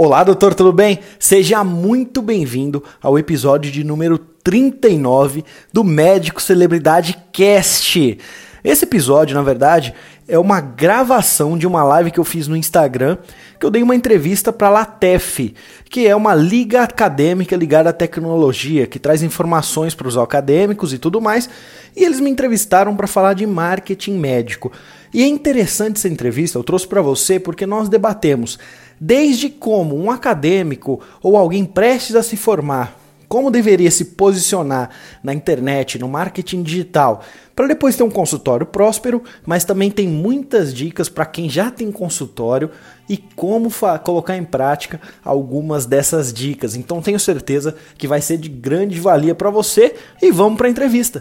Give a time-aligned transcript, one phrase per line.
[0.00, 1.00] Olá, doutor, tudo bem?
[1.18, 8.16] Seja muito bem-vindo ao episódio de número 39 do Médico Celebridade Cast.
[8.62, 9.92] Esse episódio, na verdade,
[10.28, 13.18] é uma gravação de uma live que eu fiz no Instagram,
[13.58, 15.52] que eu dei uma entrevista para a LATEF,
[15.90, 20.98] que é uma liga acadêmica ligada à tecnologia, que traz informações para os acadêmicos e
[20.98, 21.50] tudo mais,
[21.96, 24.70] e eles me entrevistaram para falar de marketing médico.
[25.12, 28.60] E é interessante essa entrevista, eu trouxe para você porque nós debatemos
[29.00, 34.90] desde como um acadêmico ou alguém prestes a se formar, como deveria se posicionar
[35.22, 37.22] na internet, no marketing digital,
[37.54, 41.92] para depois ter um consultório próspero, mas também tem muitas dicas para quem já tem
[41.92, 42.70] consultório
[43.08, 43.70] e como
[44.02, 46.74] colocar em prática algumas dessas dicas.
[46.74, 50.70] Então tenho certeza que vai ser de grande valia para você e vamos para a
[50.70, 51.20] entrevista.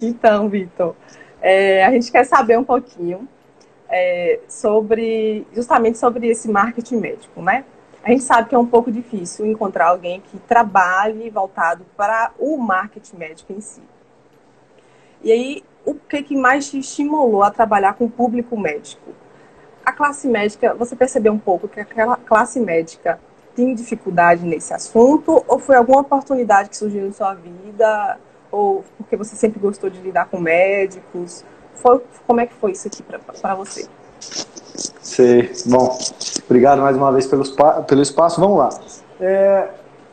[0.00, 0.94] Então, Vitor,
[1.46, 3.28] é, a gente quer saber um pouquinho
[3.88, 7.64] é, sobre, justamente sobre esse marketing médico, né?
[8.02, 12.56] A gente sabe que é um pouco difícil encontrar alguém que trabalhe voltado para o
[12.56, 13.80] marketing médico em si.
[15.22, 19.12] E aí, o que, que mais te estimulou a trabalhar com o público médico?
[19.84, 23.20] A classe médica, você percebeu um pouco que aquela classe médica
[23.54, 28.18] tem dificuldade nesse assunto ou foi alguma oportunidade que surgiu em sua vida
[28.50, 31.44] ou porque você sempre gostou de lidar com médicos?
[31.74, 33.86] Foi, como é que foi isso aqui para você?
[35.02, 35.52] Sei.
[35.66, 35.98] Bom,
[36.44, 37.44] obrigado mais uma vez pelo,
[37.84, 38.40] pelo espaço.
[38.40, 38.68] Vamos lá.
[39.20, 39.68] É,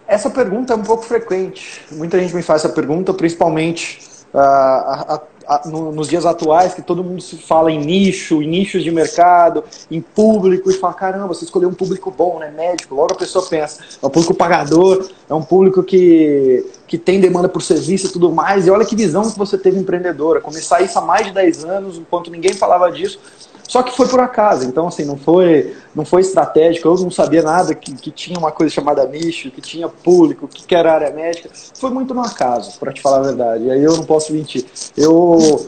[0.08, 1.86] essa pergunta é um pouco frequente.
[1.92, 4.00] Muita gente me faz essa pergunta, principalmente
[4.34, 5.22] uh, a,
[5.66, 10.02] nos dias atuais, que todo mundo se fala em nicho, em nichos de mercado, em
[10.02, 12.52] público, e fala: caramba, você escolheu um público bom, né?
[12.52, 12.96] Médico.
[12.96, 17.50] Logo a pessoa pensa: é um público pagador, é um público que, que tem demanda
[17.50, 18.68] por serviço e tudo mais.
[18.68, 20.42] E olha que visão que você teve empreendedora.
[20.42, 23.20] Começar isso há mais de 10 anos, enquanto ninguém falava disso.
[23.68, 27.42] Só que foi por acaso, então assim, não foi, não foi estratégico, eu não sabia
[27.42, 31.50] nada que, que tinha uma coisa chamada nicho, que tinha público, que, era área médica.
[31.74, 33.64] Foi muito no acaso, para te falar a verdade.
[33.64, 34.66] E aí eu não posso mentir.
[34.98, 35.66] Eu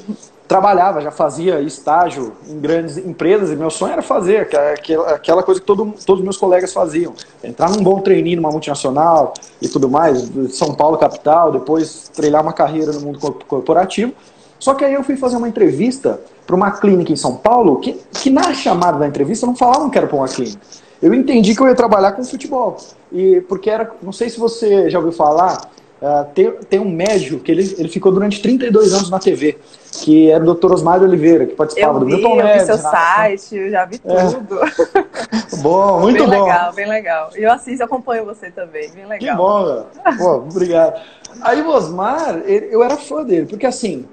[0.47, 5.65] trabalhava, já fazia estágio em grandes empresas e meu sonho era fazer aquela, coisa que
[5.65, 7.13] todo, todos os meus colegas faziam.
[7.43, 12.53] Entrar num bom treininho numa multinacional e tudo mais, São Paulo capital, depois treinar uma
[12.53, 14.13] carreira no mundo corporativo.
[14.59, 17.93] Só que aí eu fui fazer uma entrevista para uma clínica em São Paulo que,
[18.11, 20.59] que na chamada da entrevista não falavam que era para uma clínica.
[21.01, 22.77] Eu entendi que eu ia trabalhar com futebol.
[23.11, 25.69] E porque era, não sei se você já ouviu falar,
[26.01, 29.57] uh, tem, tem um médico que ele, ele ficou durante 32 anos na TV,
[29.91, 30.73] que era o Dr.
[30.73, 34.01] Osmar Oliveira, que participava eu do vi, Milton Eu vi seu site, eu já vi
[34.03, 34.25] é.
[34.25, 34.59] tudo.
[34.63, 35.55] É.
[35.61, 36.31] bom, muito bem bom.
[36.31, 37.29] Bem legal, bem legal.
[37.35, 39.19] E eu assisto, acompanho você também, bem legal.
[39.19, 41.01] Que bom, Pô, obrigado.
[41.41, 44.05] Aí o Osmar, eu era fã dele, porque assim,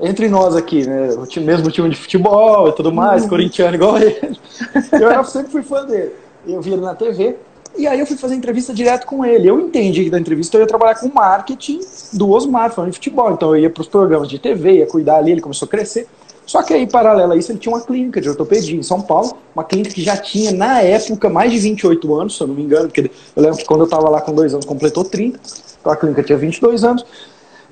[0.00, 1.10] entre nós aqui, né?
[1.10, 3.28] O time, mesmo time de futebol e tudo mais, uhum.
[3.28, 4.38] corintiano igual ele.
[4.92, 6.12] Eu era, sempre fui fã dele.
[6.46, 7.36] Eu vi ele na TV.
[7.76, 9.48] E aí eu fui fazer entrevista direto com ele.
[9.48, 11.80] Eu entendi que da entrevista eu ia trabalhar com marketing
[12.12, 13.30] do Osmar, falando de futebol.
[13.32, 16.08] Então eu ia para os programas de TV, ia cuidar ali, ele começou a crescer.
[16.46, 19.36] Só que aí, paralelo a isso, ele tinha uma clínica de ortopedia em São Paulo,
[19.52, 22.62] uma clínica que já tinha, na época, mais de 28 anos, se eu não me
[22.62, 25.40] engano, porque eu lembro que quando eu estava lá com dois anos, completou 30,
[25.80, 27.04] então a clínica tinha 22 anos,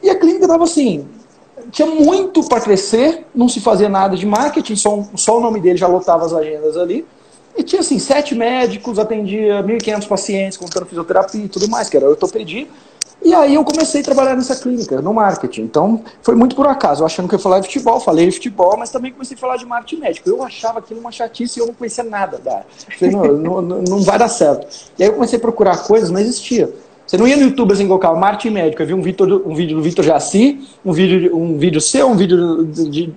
[0.02, 1.06] e a clínica estava assim,
[1.70, 5.76] tinha muito para crescer, não se fazia nada de marketing, só, só o nome dele
[5.76, 7.06] já lotava as agendas ali.
[7.56, 12.08] E tinha assim, sete médicos, atendia 1.500 pacientes, contando fisioterapia e tudo mais, que era
[12.08, 12.66] ortopedia.
[13.24, 15.62] E aí eu comecei a trabalhar nessa clínica, no marketing.
[15.62, 17.02] Então, foi muito por acaso.
[17.02, 19.56] Eu achando que eu falar de futebol, falei de futebol, mas também comecei a falar
[19.56, 20.28] de marketing médico.
[20.28, 22.62] Eu achava aquilo uma chatice e eu não conhecia nada da.
[22.98, 24.66] Falei, não, não, não vai dar certo.
[24.98, 26.70] E aí eu comecei a procurar coisas, não existia.
[27.06, 29.76] Você não ia no YouTube assim, colocar marketing médico, eu vi um, Victor, um vídeo
[29.76, 33.14] do Vitor Jaci, um vídeo, um vídeo seu, um vídeo de, de.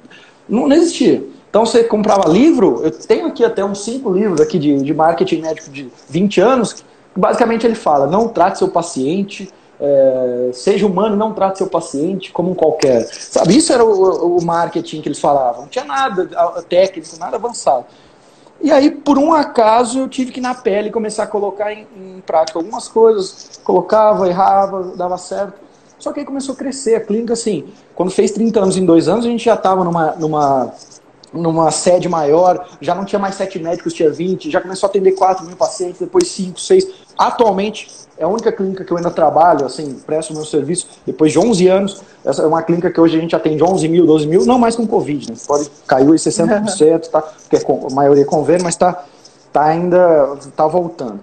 [0.47, 1.23] Não, não, existia.
[1.49, 5.41] Então você comprava livro, eu tenho aqui até uns cinco livros aqui de, de marketing
[5.41, 6.83] médico de 20 anos, que
[7.15, 12.51] basicamente ele fala, não trate seu paciente, é, seja humano, não trate seu paciente como
[12.51, 13.05] um qualquer.
[13.05, 15.61] Sabe, isso era o, o marketing que eles falavam.
[15.61, 16.25] Não tinha nada
[16.63, 17.85] técnico, nada avançado.
[18.59, 22.21] E aí, por um acaso, eu tive que na pele começar a colocar em, em
[22.21, 23.59] prática algumas coisas.
[23.63, 25.67] Colocava, errava, dava certo.
[25.99, 26.95] Só que aí começou a crescer.
[26.95, 30.11] A clínica, assim, quando fez 30 anos em dois anos, a gente já estava numa,
[30.13, 30.73] numa,
[31.31, 35.11] numa sede maior, já não tinha mais sete médicos, tinha 20, já começou a atender
[35.11, 36.87] 4 mil pacientes, depois 5, 6.
[37.17, 41.39] Atualmente, é a única clínica que eu ainda trabalho, assim, presto meu serviço depois de
[41.39, 42.01] 11 anos.
[42.25, 44.75] Essa é uma clínica que hoje a gente atende 11 mil, 12 mil, não mais
[44.75, 45.37] com Covid, né?
[45.45, 47.21] Pode caiu em 60%, tá?
[47.21, 49.05] Porque a maioria é convênio, mas está
[49.53, 51.19] tá ainda tá voltando.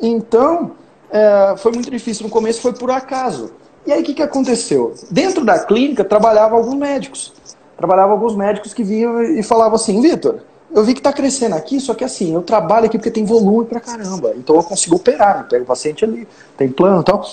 [0.00, 0.72] Então,
[1.10, 3.50] é, foi muito difícil no começo, foi por acaso.
[3.84, 4.94] E aí o que, que aconteceu?
[5.10, 7.32] Dentro da clínica trabalhavam alguns médicos.
[7.76, 11.80] Trabalhavam alguns médicos que vinham e falavam assim, Vitor, eu vi que está crescendo aqui,
[11.80, 14.32] só que assim, eu trabalho aqui porque tem volume pra caramba.
[14.36, 15.46] Então eu consigo operar, né?
[15.48, 17.24] pego o paciente ali, tem plano e tal.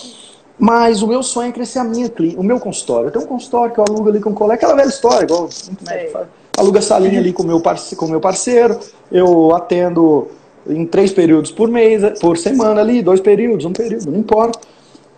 [0.58, 2.06] Mas o meu sonho é crescer a minha
[2.38, 3.08] o meu consultório.
[3.08, 5.50] Eu tenho um consultório que eu alugo ali com um colega, aquela velha história, igual
[5.68, 6.28] muito médico faz.
[6.58, 7.62] Aluga salinha ali com meu
[8.06, 8.80] o meu parceiro,
[9.12, 10.30] eu atendo
[10.68, 14.60] em três períodos por mês, por semana ali, dois períodos, um período, não importa.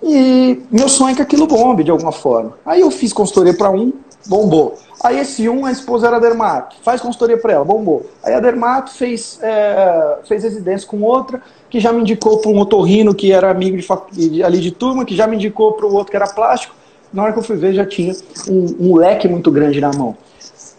[0.02, 2.54] E meu sonho é que aquilo bombe de alguma forma.
[2.66, 3.94] Aí eu fiz consultoria para um,
[4.28, 4.78] bombou.
[5.04, 8.06] Aí esse um, a esposa era dermato, faz consultoria para ela, bombou.
[8.24, 12.60] Aí a dermato fez, é, fez residência com outra, que já me indicou para um
[12.60, 13.78] otorrino que era amigo
[14.12, 16.76] de, ali de turma, que já me indicou para o outro que era plástico.
[17.14, 18.14] Na hora que eu fui ver, já tinha
[18.50, 20.16] um, um leque muito grande na mão.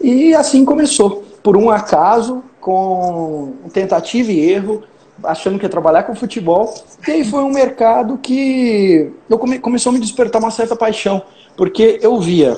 [0.01, 4.83] E assim começou, por um acaso, com tentativa e erro,
[5.23, 6.73] achando que ia trabalhar com futebol.
[7.07, 11.21] E aí foi um mercado que eu come, começou a me despertar uma certa paixão,
[11.55, 12.57] porque eu via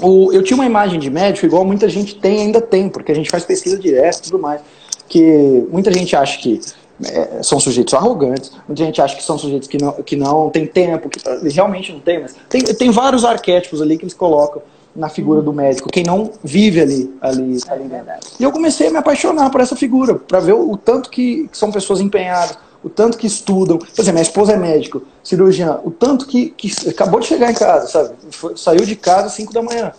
[0.00, 3.14] o, eu tinha uma imagem de médico igual muita gente tem ainda tem, porque a
[3.14, 4.60] gente faz pesquisa direto e tudo mais.
[5.08, 6.60] Que muita gente acha que
[7.04, 10.66] é, são sujeitos arrogantes, muita gente acha que são sujeitos que não, que não tem
[10.66, 14.62] tempo, que realmente não tem, mas tem, tem vários arquétipos ali que eles colocam
[14.94, 17.14] na figura do médico, quem não vive ali.
[17.20, 17.90] ali, é ali
[18.38, 21.48] E eu comecei a me apaixonar por essa figura, para ver o, o tanto que,
[21.48, 23.78] que são pessoas empenhadas, o tanto que estudam.
[23.78, 27.54] Por exemplo, minha esposa é médico, cirurgiã, o tanto que, que acabou de chegar em
[27.54, 28.14] casa, sabe?
[28.30, 29.92] Foi, saiu de casa às 5 da manhã.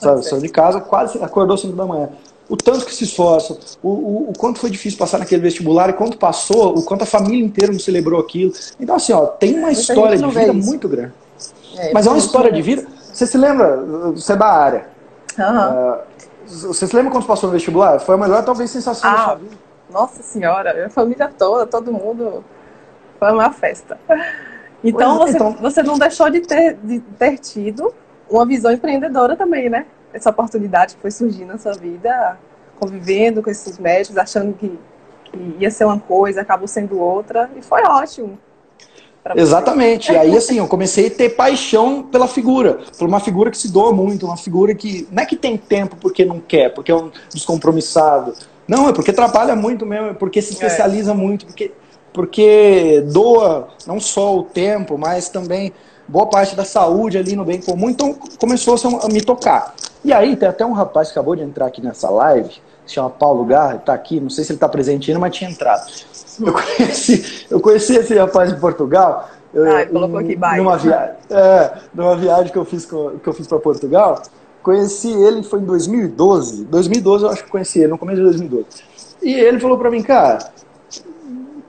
[0.00, 0.24] Sabe?
[0.24, 2.08] Saiu de casa, quase acordou às 5 da manhã.
[2.48, 5.94] O tanto que se esforça, o, o, o, quanto foi difícil passar naquele vestibular e
[5.94, 8.52] quanto passou, o quanto a família inteira não celebrou aquilo.
[8.78, 11.12] Então, assim, ó, tem uma história de vida muito grande.
[11.76, 12.86] É, Mas é uma história de vida.
[13.14, 13.76] Você se lembra,
[14.10, 14.86] você é da área.
[15.38, 15.92] Uhum.
[15.92, 15.98] Uh,
[16.46, 18.00] você se lembra quando passou no vestibular?
[18.00, 19.56] Foi a melhor, talvez, sensação ah, da sua vida.
[19.88, 22.44] Nossa senhora, a família toda, todo mundo.
[23.20, 23.96] Foi uma festa.
[24.82, 25.52] Então, você, então...
[25.52, 27.94] você não deixou de ter, de ter tido
[28.28, 29.86] uma visão empreendedora também, né?
[30.12, 32.36] Essa oportunidade que foi surgindo na sua vida,
[32.80, 34.78] convivendo com esses médicos, achando que,
[35.24, 38.38] que ia ser uma coisa, acabou sendo outra, e foi ótimo.
[39.36, 40.12] Exatamente.
[40.12, 42.80] E aí, assim, eu comecei a ter paixão pela figura.
[42.98, 45.96] Por uma figura que se doa muito, uma figura que não é que tem tempo
[45.96, 48.34] porque não quer, porque é um descompromissado,
[48.66, 50.52] não, é porque trabalha muito mesmo, é porque se é.
[50.54, 51.14] especializa é.
[51.14, 51.72] muito, porque,
[52.12, 55.72] porque doa não só o tempo, mas também
[56.08, 57.90] boa parte da saúde ali no bem comum.
[57.90, 59.74] Então começou a me tocar.
[60.04, 62.50] E aí tem até um rapaz que acabou de entrar aqui nessa live,
[62.86, 65.50] se chama Paulo Garra, está aqui, não sei se ele está presente ainda, mas tinha
[65.50, 65.90] entrado.
[66.40, 69.28] Eu conheci, eu conheci esse rapaz em Portugal.
[69.56, 70.62] Ah, colocou aqui baixo.
[70.62, 71.16] Numa, via...
[71.30, 74.20] é, numa viagem que eu fiz, que eu fiz para Portugal.
[74.62, 76.64] Conheci ele, foi em 2012.
[76.64, 78.66] 2012 eu acho que conheci ele, no começo de 2012.
[79.22, 80.38] E ele falou para mim, cara,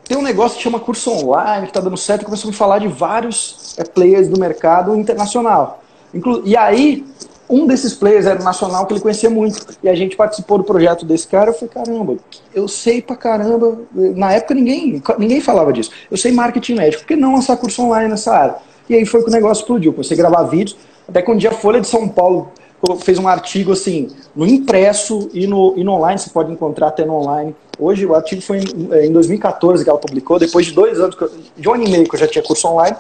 [0.08, 2.58] tem um negócio que chama curso online, que tá dando certo, e começou a me
[2.58, 5.84] falar de vários é, players do mercado internacional.
[6.14, 7.06] Inclu e aí,
[7.50, 9.78] um desses players era nacional que ele conhecia muito.
[9.84, 11.52] E a gente participou do projeto desse cara.
[11.52, 12.18] Eu falei, caramba,
[12.54, 13.80] eu sei pra caramba.
[13.94, 15.92] Na época ninguém, ninguém falava disso.
[16.10, 18.56] Eu sei marketing médico, por que não lançar curso online nessa área?
[18.90, 19.94] E aí foi que o negócio explodiu.
[19.94, 20.78] Comecei a gravar vídeos.
[21.08, 22.52] Até que um dia a Folha de São Paulo
[23.00, 27.06] fez um artigo assim, no impresso e no, e no online, você pode encontrar até
[27.06, 27.56] no online.
[27.80, 31.16] Hoje, o artigo foi em, é, em 2014 que ela publicou, depois de dois anos,
[31.58, 32.96] de um ano e meio que eu já tinha curso online.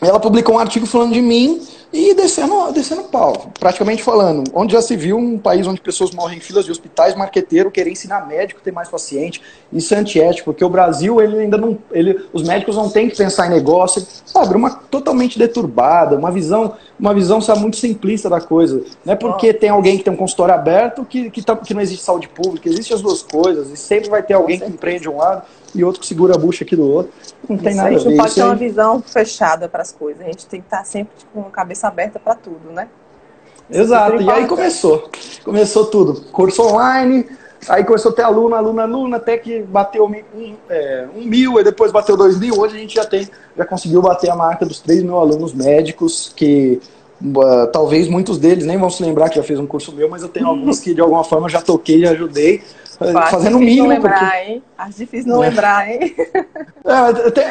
[0.00, 1.60] Ela publicou um artigo falando de mim
[1.92, 4.44] e descendo, descendo pau, praticamente falando.
[4.54, 7.90] Onde já se viu um país onde pessoas morrem em filas de hospitais, marqueteiro querer
[7.90, 9.40] ensinar médico a ter mais paciente.
[9.72, 11.78] Isso é antiético, porque o Brasil, ele ainda não.
[11.90, 14.54] Ele, os médicos não têm que pensar em negócio, sabe?
[14.54, 18.84] Uma totalmente deturbada, uma visão, uma visão sabe, muito simplista da coisa.
[19.04, 21.80] Não é porque tem alguém que tem um consultório aberto que, que, tá, que não
[21.80, 25.16] existe saúde pública, existem as duas coisas, e sempre vai ter alguém que empreende um
[25.16, 25.42] lado
[25.74, 27.12] e outro que segura a bucha aqui do outro.
[27.48, 27.96] Não tem nada a ver.
[27.96, 30.22] A gente não pode ter uma visão fechada para as coisas.
[30.22, 32.88] A gente tem que estar sempre com a cabeça aberta para tudo, né?
[33.70, 34.22] Isso é Exato.
[34.22, 35.10] E aí começou.
[35.44, 36.22] Começou tudo.
[36.32, 37.26] Curso online,
[37.68, 41.64] aí começou a ter aluno, aluno, aluno, até que bateu um, é, um mil, e
[41.64, 42.58] depois bateu dois mil.
[42.58, 46.32] Hoje a gente já tem, já conseguiu bater a marca dos três mil alunos médicos
[46.34, 46.80] que
[47.20, 50.22] Uh, talvez muitos deles nem vão se lembrar que já fez um curso meu, mas
[50.22, 52.62] eu tenho alguns que de alguma forma já toquei e ajudei.
[53.30, 53.88] Fazendo o mínimo.
[53.88, 54.50] Não lembrar, porque...
[54.50, 54.62] hein?
[54.76, 55.48] Acho difícil não é.
[55.48, 56.16] lembrar, hein?
[56.84, 57.44] É, tem,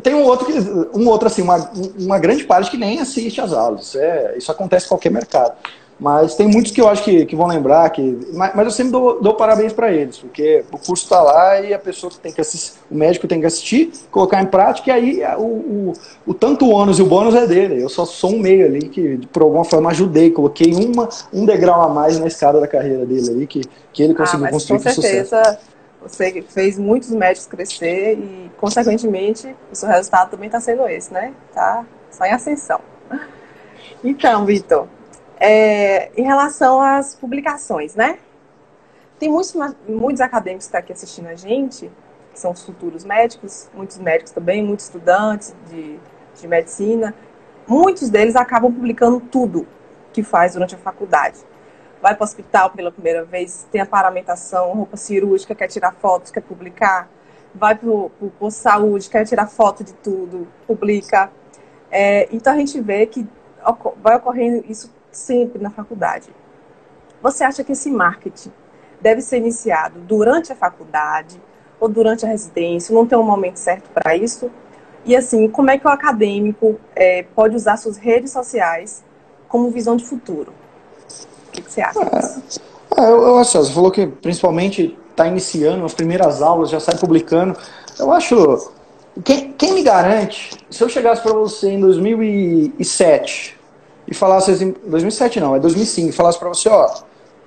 [0.00, 0.52] tem, um outro, que,
[0.96, 3.88] um outro assim, uma, uma grande parte que nem assiste às aulas.
[3.88, 5.54] Isso, é, isso acontece em qualquer mercado.
[5.98, 8.92] Mas tem muitos que eu acho que, que vão lembrar, que, mas, mas eu sempre
[8.92, 12.40] dou, dou parabéns para eles, porque o curso está lá e a pessoa tem que
[12.40, 15.92] assistir, o médico tem que assistir, colocar em prática, e aí o, o,
[16.26, 17.82] o tanto o ônus e o bônus é dele.
[17.82, 21.80] Eu só sou um meio ali que, por alguma forma, ajudei, coloquei uma, um degrau
[21.80, 24.78] a mais na escada da carreira dele ali, que, que ele ah, conseguiu ah, construir
[24.78, 25.44] com, com certeza.
[25.44, 25.76] Sucesso.
[26.02, 31.32] Você fez muitos médicos crescer e, consequentemente, o seu resultado também está sendo esse, né?
[31.54, 32.80] Tá só em ascensão.
[34.04, 34.88] Então, Vitor,
[35.38, 38.18] é, em relação às publicações, né?
[39.18, 39.54] tem muitos,
[39.88, 41.90] muitos acadêmicos que estão tá aqui assistindo a gente,
[42.32, 45.98] que são os futuros médicos, muitos médicos também, muitos estudantes de,
[46.34, 47.14] de medicina.
[47.66, 49.66] Muitos deles acabam publicando tudo
[50.12, 51.38] que faz durante a faculdade.
[52.00, 56.30] Vai para o hospital pela primeira vez, tem a paramentação, roupa cirúrgica, quer tirar fotos,
[56.30, 57.08] quer publicar.
[57.54, 61.30] Vai para o posto de saúde, quer tirar foto de tudo, publica.
[61.90, 63.26] É, então a gente vê que
[64.02, 66.28] vai ocorrendo isso sempre na faculdade.
[67.22, 68.52] Você acha que esse marketing
[69.00, 71.40] deve ser iniciado durante a faculdade
[71.80, 72.94] ou durante a residência?
[72.94, 74.50] Não tem um momento certo para isso?
[75.04, 79.04] E assim, como é que o acadêmico é, pode usar suas redes sociais
[79.48, 80.52] como visão de futuro?
[81.48, 82.00] O que, que você acha?
[82.00, 86.80] É, é, eu, eu acho, você falou que principalmente está iniciando as primeiras aulas, já
[86.80, 87.58] sai publicando.
[87.98, 88.72] Eu acho.
[89.24, 93.56] Quem, quem me garante, se eu chegasse para você em 2007
[94.08, 96.88] e falasse assim, 2007 não, é 2005, e falasse para você, ó,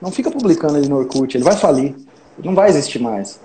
[0.01, 1.95] não fica publicando ele no Orkut, ele vai falir,
[2.37, 3.39] ele não vai existir mais.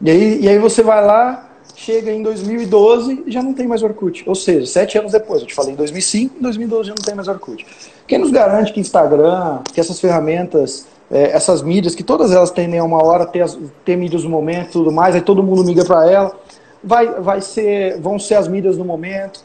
[0.00, 3.82] E aí, e aí você vai lá, chega em 2012 e já não tem mais
[3.82, 4.24] Orkut.
[4.28, 7.14] Ou seja, sete anos depois, eu te falei em 2005, em 2012 já não tem
[7.14, 7.64] mais Orkut.
[8.06, 12.80] Quem nos garante que Instagram, que essas ferramentas, é, essas mídias, que todas elas tendem
[12.80, 15.64] a uma hora ter, as, ter mídias no momento e tudo mais, aí todo mundo
[15.64, 16.34] migra para ela,
[16.82, 19.40] vai, vai ser, vão ser as mídias do momento.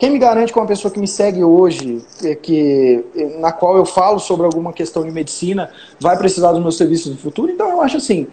[0.00, 3.04] Quem me garante que uma pessoa que me segue hoje, é que,
[3.38, 7.18] na qual eu falo sobre alguma questão de medicina, vai precisar dos meus serviços no
[7.18, 7.52] futuro?
[7.52, 8.26] Então eu acho assim,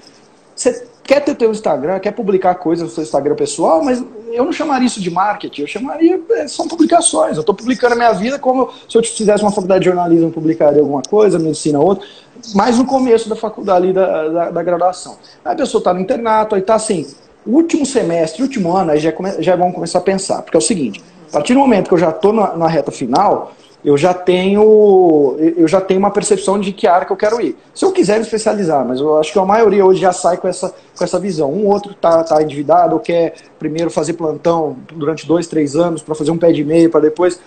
[0.56, 4.54] você quer ter teu Instagram, quer publicar coisas no seu Instagram pessoal, mas eu não
[4.54, 7.36] chamaria isso de marketing, eu chamaria, é, são publicações.
[7.36, 10.80] Eu estou publicando a minha vida como se eu fizesse uma faculdade de jornalismo, publicaria
[10.80, 12.08] alguma coisa, medicina outra,
[12.56, 15.18] mas no começo da faculdade, da, da, da graduação.
[15.44, 17.06] Aí a pessoa está no internato, aí está assim,
[17.46, 20.62] último semestre, último ano, aí já, come, já vão começar a pensar, porque é o
[20.62, 23.52] seguinte, a partir do momento que eu já estou na, na, reta final,
[23.84, 27.56] eu já tenho eu já tenho uma percepção de que área que eu quero ir.
[27.74, 30.48] Se eu quiser me especializar, mas eu acho que a maioria hoje já sai com
[30.48, 31.52] essa, com essa visão.
[31.52, 36.16] Um outro está tá endividado ou quer primeiro fazer plantão durante dois, três anos para
[36.16, 37.40] fazer um pé de meio para depois.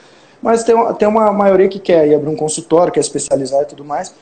[0.42, 3.84] Mas tem, tem uma maioria que quer ir abrir um consultório, quer especializar e tudo
[3.84, 4.14] mais.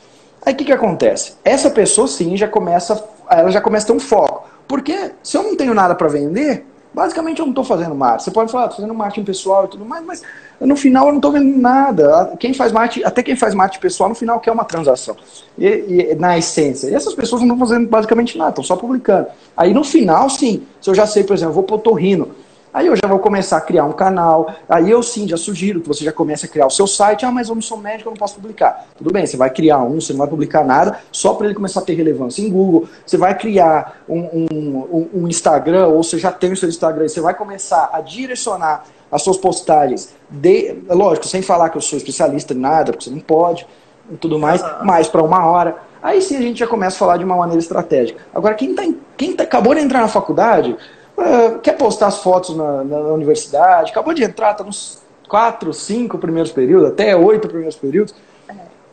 [0.45, 1.35] Aí o que, que acontece?
[1.45, 4.49] Essa pessoa sim já começa, ela já começa a ter um foco.
[4.67, 6.65] Porque se eu não tenho nada para vender,
[6.99, 8.25] Basicamente eu não estou fazendo marketing.
[8.25, 10.21] Você pode falar, estou fazendo marketing pessoal e tudo mais, mas
[10.61, 12.35] no final eu não estou vendo nada.
[12.41, 15.17] Quem faz marketing, até quem faz marketing pessoal, no final quer uma transação.
[15.57, 16.89] E, e na essência.
[16.89, 19.29] E essas pessoas não estão fazendo basicamente nada, estão só publicando.
[19.57, 22.31] Aí no final, sim, se eu já sei, por exemplo, eu vou para o Torrino,
[22.73, 24.55] Aí eu já vou começar a criar um canal.
[24.69, 27.25] Aí eu sim, já sugiro que você já comece a criar o seu site.
[27.25, 28.87] Ah, mas eu não sou médico, eu não posso publicar.
[28.97, 31.81] Tudo bem, você vai criar um, você não vai publicar nada, só para ele começar
[31.81, 32.89] a ter relevância em Google.
[33.05, 37.09] Você vai criar um, um, um Instagram, ou você já tem o seu Instagram, e
[37.09, 40.15] você vai começar a direcionar as suas postagens.
[40.31, 43.67] De, lógico, sem falar que eu sou especialista em nada, porque você não pode,
[44.11, 45.77] e tudo mais, mais para uma hora.
[46.03, 48.21] Aí sim a gente já começa a falar de uma maneira estratégica.
[48.35, 48.83] Agora, quem, tá,
[49.17, 50.77] quem tá, acabou de entrar na faculdade,
[51.19, 56.17] Uh, quer postar as fotos na, na, universidade, acabou de entrar, está nos quatro, cinco
[56.17, 58.15] primeiros períodos, até oito primeiros períodos.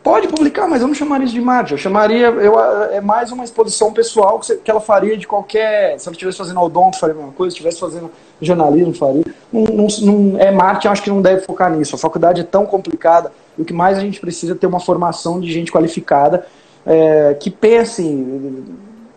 [0.02, 1.74] Pode publicar, mas eu não chamaria isso de marketing.
[1.74, 2.60] Eu chamaria, eu,
[2.92, 6.00] é mais uma exposição pessoal que, você, que ela faria de qualquer.
[6.00, 7.52] Se ela estivesse fazendo odonto, faria a mesma coisa.
[7.52, 9.24] Se estivesse fazendo jornalismo, faria.
[9.52, 11.96] Não, não, não, é marketing, acho que não deve focar nisso.
[11.96, 13.32] A faculdade é tão complicada.
[13.58, 16.46] E o que mais a gente precisa é ter uma formação de gente qualificada
[16.86, 18.04] é, que pense.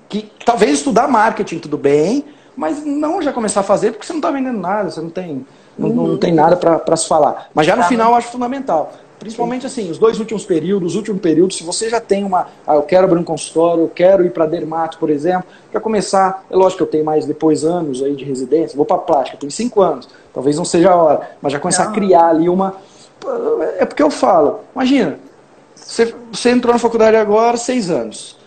[0.09, 2.25] Que talvez estudar marketing, tudo bem,
[2.59, 5.47] mas não já começar a fazer porque você não está vendendo nada, você não tem,
[5.79, 6.07] não, uhum.
[6.09, 7.49] não tem nada para se falar.
[7.55, 7.89] Mas já no tá.
[7.89, 8.95] final eu acho fundamental.
[9.17, 12.49] Principalmente assim, os dois últimos períodos, os últimos períodos, se você já tem uma.
[12.67, 16.45] Ah, eu quero abrir um consultório, eu quero ir para dermato, por exemplo, para começar.
[16.51, 19.53] É lógico que eu tenho mais depois anos aí de residência, vou para plástica, tenho
[19.53, 21.93] cinco anos, talvez não seja a hora, mas já começar não.
[21.93, 22.75] a criar ali uma.
[23.79, 25.21] É porque eu falo, imagina,
[25.77, 28.38] você, você entrou na faculdade agora, seis anos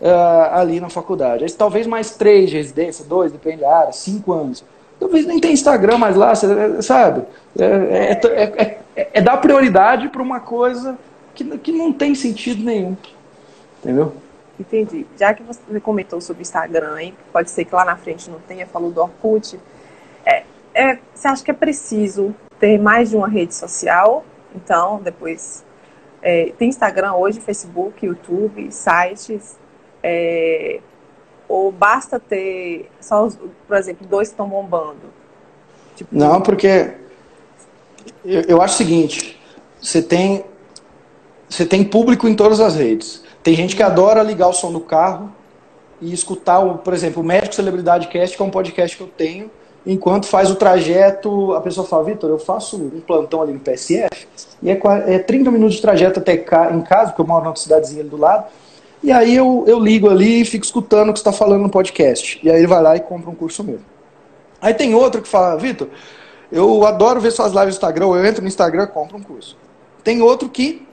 [0.00, 1.44] uh, ali na faculdade.
[1.44, 4.64] Aí, talvez mais três de residência, dois, depende da área, cinco anos.
[4.98, 7.22] Talvez nem tenha Instagram mais lá, sabe?
[7.58, 10.98] É, é, é, é dar prioridade para uma coisa
[11.34, 12.96] que, que não tem sentido nenhum.
[13.80, 14.12] Entendeu?
[14.58, 15.06] Entendi.
[15.16, 18.66] Já que você comentou sobre Instagram, hein, pode ser que lá na frente não tenha,
[18.66, 19.58] falou do Orkut.
[20.26, 20.42] É,
[20.74, 24.24] é, você acha que é preciso ter mais de uma rede social?
[24.54, 25.64] Então, depois.
[26.20, 29.56] É, tem Instagram hoje, Facebook, YouTube, sites.
[30.02, 30.80] É,
[31.48, 33.36] ou basta ter só, os,
[33.66, 35.00] por exemplo, dois que estão bombando?
[35.96, 36.94] Tipo, Não, porque
[38.24, 39.38] eu, eu acho o seguinte,
[39.80, 40.44] você tem,
[41.48, 43.22] você tem público em todas as redes.
[43.42, 45.32] Tem gente que adora ligar o som do carro
[46.00, 49.08] e escutar, o, por exemplo, o Médico Celebridade Cast, que é um podcast que eu
[49.08, 49.50] tenho,
[49.86, 54.28] enquanto faz o trajeto, a pessoa fala, Vitor, eu faço um plantão ali no PSF,
[54.62, 58.02] e é, é 30 minutos de trajeto até em casa, porque eu moro numa cidadezinha
[58.02, 58.46] ali do lado,
[59.02, 61.70] E aí eu, eu ligo ali e fico escutando o que você está falando no
[61.70, 62.40] podcast.
[62.42, 63.78] E aí ele vai lá e compra um curso meu.
[64.60, 65.88] Aí tem outro que fala, Vitor,
[66.50, 69.56] eu adoro ver suas lives no Instagram, eu entro no Instagram e compro um curso.
[70.02, 70.86] Tem outro que,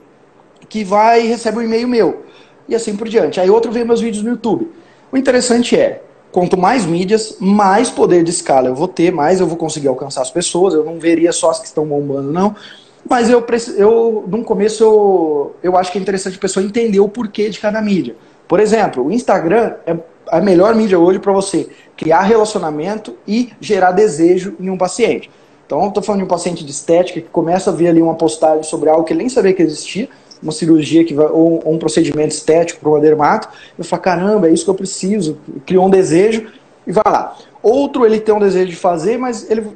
[0.68, 2.24] que vai e recebe um e-mail meu.
[2.68, 3.40] E assim por diante.
[3.40, 4.70] Aí outro vê meus vídeos no YouTube.
[5.10, 9.46] O interessante é, quanto mais mídias, mais poder de escala eu vou ter, mais eu
[9.46, 10.74] vou conseguir alcançar as pessoas.
[10.74, 12.54] Eu não veria só as que estão bombando, não.
[13.08, 13.44] Mas eu,
[13.76, 17.60] eu no começo, eu, eu acho que é interessante a pessoa entender o porquê de
[17.60, 18.16] cada mídia.
[18.48, 19.96] Por exemplo, o Instagram é
[20.28, 25.30] a melhor mídia hoje para você criar relacionamento e gerar desejo em um paciente.
[25.64, 28.14] Então, eu estou falando de um paciente de estética que começa a ver ali uma
[28.14, 30.08] postagem sobre algo que ele nem sabia que existia,
[30.40, 34.48] uma cirurgia que vai, ou, ou um procedimento estético para uma dermato, eu falo, caramba,
[34.48, 36.46] é isso que eu preciso, criou um desejo
[36.86, 37.36] e vai lá.
[37.62, 39.66] Outro ele tem um desejo de fazer, mas ele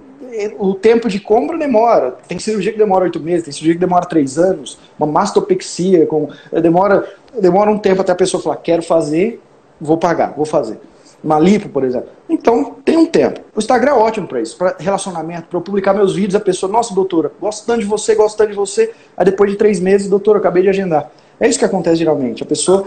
[0.58, 2.16] o tempo de compra demora.
[2.26, 6.28] Tem cirurgia que demora oito meses, tem cirurgia que demora três anos, uma mastopexia, com,
[6.52, 7.08] demora,
[7.38, 9.40] demora um tempo até a pessoa falar, quero fazer,
[9.80, 10.78] vou pagar, vou fazer.
[11.22, 12.08] Uma lipo, por exemplo.
[12.28, 13.40] Então, tem um tempo.
[13.54, 16.72] O Instagram é ótimo para isso, para relacionamento, para eu publicar meus vídeos, a pessoa,
[16.72, 18.90] nossa, doutora, gosto tanto de você, gosto tanto de você.
[19.16, 21.10] Aí depois de três meses, doutora, acabei de agendar.
[21.38, 22.42] É isso que acontece geralmente.
[22.42, 22.86] A pessoa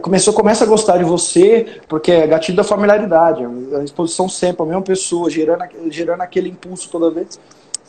[0.00, 3.44] começou, começa a gostar de você, porque é gatilho da familiaridade,
[3.78, 7.38] a exposição sempre, a mesma pessoa, gerando, gerando aquele impulso toda vez,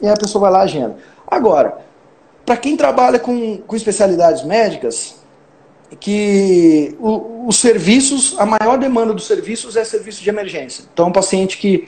[0.02, 0.98] e a pessoa vai lá agenda.
[1.28, 1.78] Agora,
[2.46, 5.16] para quem trabalha com, com especialidades médicas,
[6.00, 10.84] que o, os serviços, a maior demanda dos serviços é serviço de emergência.
[10.92, 11.88] Então, um paciente que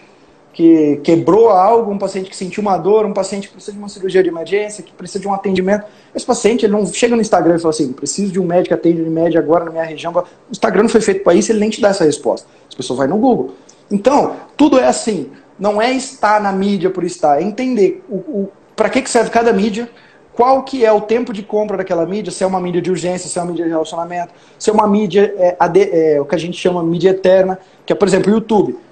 [0.55, 3.89] que quebrou algo, um paciente que sentiu uma dor, um paciente que precisa de uma
[3.89, 5.85] cirurgia de emergência, que precisa de um atendimento.
[6.15, 9.03] Esse paciente ele não chega no Instagram e fala assim, preciso de um médico atende
[9.03, 10.13] de média agora na minha região.
[10.13, 12.47] O Instagram não foi feito para isso, ele nem te dá essa resposta.
[12.69, 13.53] As pessoas vão no Google.
[13.91, 15.29] Então, tudo é assim.
[15.59, 19.31] Não é estar na mídia por estar, é entender o, o para que, que serve
[19.31, 19.89] cada mídia,
[20.33, 23.29] qual que é o tempo de compra daquela mídia, se é uma mídia de urgência,
[23.29, 26.37] se é uma mídia de relacionamento, se é uma mídia, é, é, o que a
[26.37, 28.84] gente chama mídia eterna, que é, por exemplo, o YouTube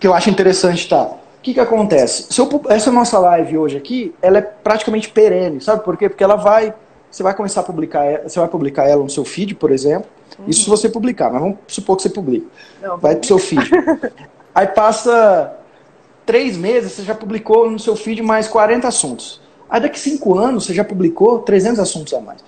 [0.00, 1.04] que eu acho interessante, tá?
[1.04, 2.28] O que, que acontece?
[2.38, 6.08] Eu, essa nossa live hoje aqui, ela é praticamente perene, sabe por quê?
[6.08, 6.74] Porque ela vai,
[7.10, 10.08] você vai começar a publicar, você vai publicar ela no seu feed, por exemplo.
[10.38, 10.46] Uhum.
[10.48, 12.46] Isso se você publicar, mas vamos supor que você publica.
[12.82, 13.70] Não, vai pro seu feed.
[14.54, 15.56] Aí passa
[16.24, 19.40] três meses, você já publicou no seu feed mais 40 assuntos.
[19.68, 22.44] Aí daqui cinco anos, você já publicou 300 assuntos a mais.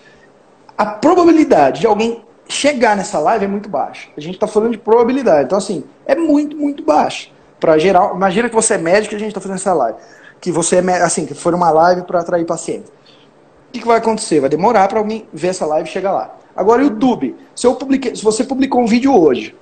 [0.76, 4.08] A probabilidade de alguém chegar nessa live é muito baixa.
[4.16, 5.44] A gente está falando de probabilidade.
[5.44, 7.28] Então, assim, é muito, muito baixa.
[7.60, 9.98] Para geral, imagina que você é médico e a gente está fazendo essa live.
[10.40, 12.86] Que você é, assim, que for uma live para atrair paciente.
[12.88, 14.40] O que, que, vai acontecer?
[14.40, 16.34] Vai demorar para alguém ver essa live e chegar lá.
[16.56, 17.36] Agora, YouTube.
[17.54, 19.54] Se, eu publiquei, se você publicou um vídeo hoje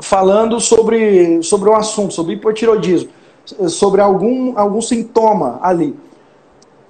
[0.00, 3.10] falando sobre, sobre um assunto, sobre hipotiroidismo,
[3.68, 5.94] sobre algum, algum sintoma ali,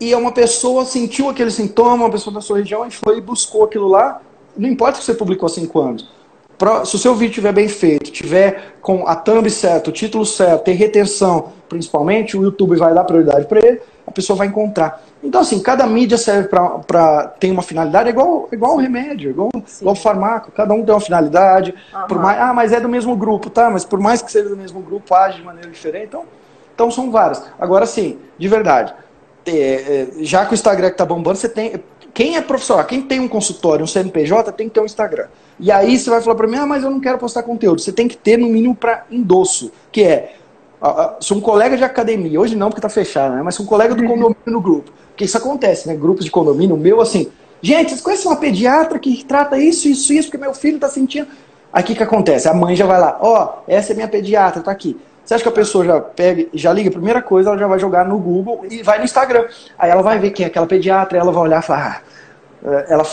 [0.01, 3.65] e uma pessoa sentiu aquele sintoma, uma pessoa da sua região, e foi e buscou
[3.65, 4.21] aquilo lá,
[4.57, 6.09] não importa se você publicou há cinco anos.
[6.85, 10.63] Se o seu vídeo estiver bem feito, tiver com a thumb certa, o título certo,
[10.63, 15.03] ter retenção, principalmente, o YouTube vai dar prioridade para ele, a pessoa vai encontrar.
[15.25, 19.95] Então, assim, cada mídia serve para ter uma finalidade, é igual, igual remédio, igual, igual
[19.97, 21.75] farmaco, cada um tem uma finalidade.
[21.93, 22.07] Uhum.
[22.07, 23.69] Por mais, ah, mas é do mesmo grupo, tá?
[23.69, 26.07] Mas por mais que seja do mesmo grupo, age de maneira diferente.
[26.07, 26.25] Então,
[26.75, 27.43] então são várias.
[27.59, 28.95] Agora, sim, de verdade,
[29.47, 31.83] é, é, já que o Instagram está bombando, você tem
[32.15, 35.27] quem é profissional, quem tem um consultório, um CNPJ, tem que ter um Instagram.
[35.59, 37.81] E aí você vai falar para mim, ah, mas eu não quero postar conteúdo.
[37.81, 40.35] Você tem que ter no mínimo para endosso, que é,
[41.21, 43.43] se um colega de academia, hoje não porque está fechado, né?
[43.43, 45.95] mas se um colega do condomínio no grupo, porque isso acontece, né?
[45.95, 47.29] Grupos de condomínio, o meu assim,
[47.61, 51.29] gente, vocês conhecem uma pediatra que trata isso, isso, isso, porque meu filho está sentindo.
[51.73, 52.49] Aí o que, que acontece?
[52.49, 54.99] A mãe já vai lá, ó, oh, essa é minha pediatra, tá aqui.
[55.25, 56.91] Você acha que a pessoa já pega, já liga?
[56.91, 59.47] Primeira coisa, ela já vai jogar no Google e vai no Instagram.
[59.79, 62.03] Aí ela vai ver quem é aquela pediatra, ela vai olhar e falar,
[62.65, 63.05] ah, ela,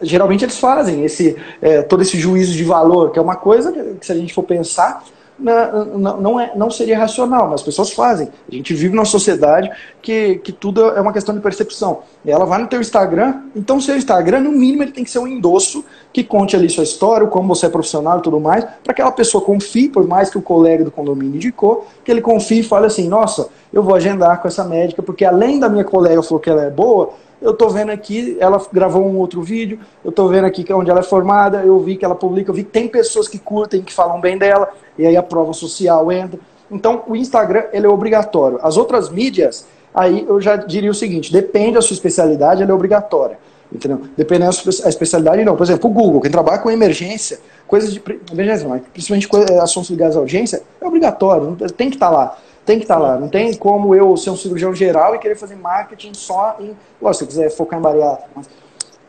[0.00, 3.96] geralmente eles fazem esse, é, todo esse juízo de valor, que é uma coisa que,
[4.06, 5.02] se a gente for pensar,
[5.42, 8.28] não, não, é, não seria racional, mas as pessoas fazem.
[8.50, 12.00] A gente vive numa sociedade que, que tudo é uma questão de percepção.
[12.24, 15.26] Ela vai no teu Instagram, então seu Instagram, no mínimo, ele tem que ser um
[15.26, 19.02] endosso que conte ali sua história, como você é profissional e tudo mais, para que
[19.02, 22.62] aquela pessoa confie, por mais que o colega do condomínio indicou, que ele confie e
[22.62, 26.38] fale assim, nossa, eu vou agendar com essa médica, porque além da minha colega falou
[26.38, 27.10] que ela é boa,
[27.42, 30.90] eu estou vendo aqui, ela gravou um outro vídeo, eu estou vendo aqui é onde
[30.90, 33.82] ela é formada, eu vi que ela publica, eu vi que tem pessoas que curtem,
[33.82, 36.38] que falam bem dela, e aí a prova social entra.
[36.70, 38.58] Então, o Instagram, ele é obrigatório.
[38.62, 42.74] As outras mídias, aí eu já diria o seguinte, depende da sua especialidade, ela é
[42.74, 43.38] obrigatória.
[43.74, 44.02] Entendeu?
[44.16, 45.56] Dependendo da especialidade, não.
[45.56, 49.28] Por exemplo, o Google, quem trabalha com emergência, coisas de emergência, principalmente
[49.62, 53.00] assuntos ligados à audiência, é obrigatório, tem que estar tá lá tem que estar tá
[53.00, 53.18] lá.
[53.18, 56.76] Não tem como eu ser um cirurgião geral e querer fazer marketing só em.
[57.00, 58.48] Lógico, se eu quiser focar em bariátrica, mas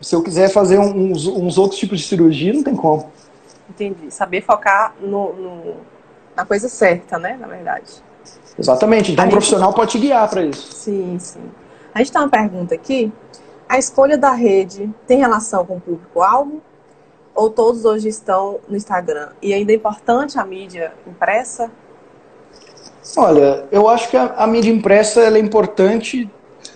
[0.02, 3.12] Se eu quiser fazer uns, uns outros tipos de cirurgia, não tem como.
[3.70, 4.12] Entendi.
[4.12, 5.76] Saber focar no, no,
[6.36, 7.38] na coisa certa, né?
[7.39, 8.04] Na verdade.
[8.58, 9.12] Exatamente.
[9.12, 10.74] Então, um profissional pode te guiar para isso.
[10.74, 11.52] Sim, sim.
[11.94, 13.12] A gente tem uma pergunta aqui.
[13.70, 16.62] A escolha da rede tem relação com o público-alvo?
[17.34, 19.30] Ou todos hoje estão no Instagram?
[19.42, 21.72] E ainda é importante a mídia impressa?
[23.18, 26.30] Olha, eu acho que a, a mídia impressa é importante,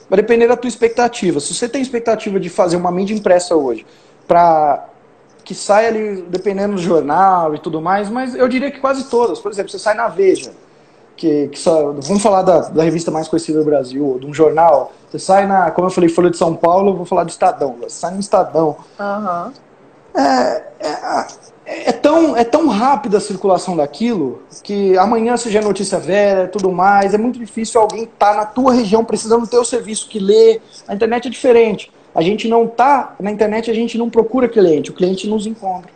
[0.09, 1.39] vai depender da tua expectativa.
[1.39, 3.85] Se você tem expectativa de fazer uma mídia impressa hoje,
[4.27, 4.87] para
[5.43, 9.39] que saia ali, dependendo do jornal e tudo mais, mas eu diria que quase todas.
[9.39, 10.51] Por exemplo, você sai na Veja,
[11.15, 14.33] que, que só, vamos falar da, da, revista mais conhecida do Brasil, ou de um
[14.33, 14.91] jornal.
[15.09, 17.77] Você sai na, como eu falei, Folha de São Paulo, eu vou falar do Estadão.
[17.81, 18.75] Você sai no Estadão.
[18.99, 19.53] Uhum.
[20.21, 21.27] É, é,
[21.67, 27.13] é, tão, é tão rápida a circulação daquilo que amanhã seja notícia velha tudo mais.
[27.13, 30.61] É muito difícil alguém estar tá na tua região precisando ter o serviço que lê.
[30.87, 31.91] A internet é diferente.
[32.15, 35.91] A gente não tá na internet, a gente não procura cliente, o cliente nos encontra.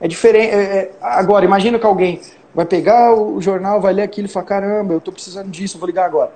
[0.00, 0.54] É diferente.
[0.54, 2.20] É, é, agora, imagina que alguém
[2.54, 5.86] vai pegar o jornal, vai ler aquilo e falar: caramba, eu estou precisando disso, vou
[5.86, 6.32] ligar agora.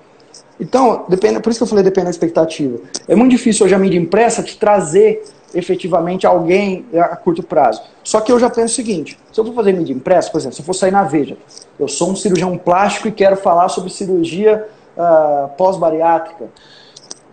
[0.60, 2.78] Então, depende, por isso que eu falei depende da expectativa.
[3.08, 7.82] É muito difícil hoje a mídia impressa te trazer efetivamente alguém a curto prazo.
[8.02, 10.54] Só que eu já penso o seguinte: se eu for fazer mídia impressa, por exemplo,
[10.54, 11.36] se eu for sair na Veja,
[11.78, 16.46] eu sou um cirurgião plástico e quero falar sobre cirurgia uh, pós-bariátrica.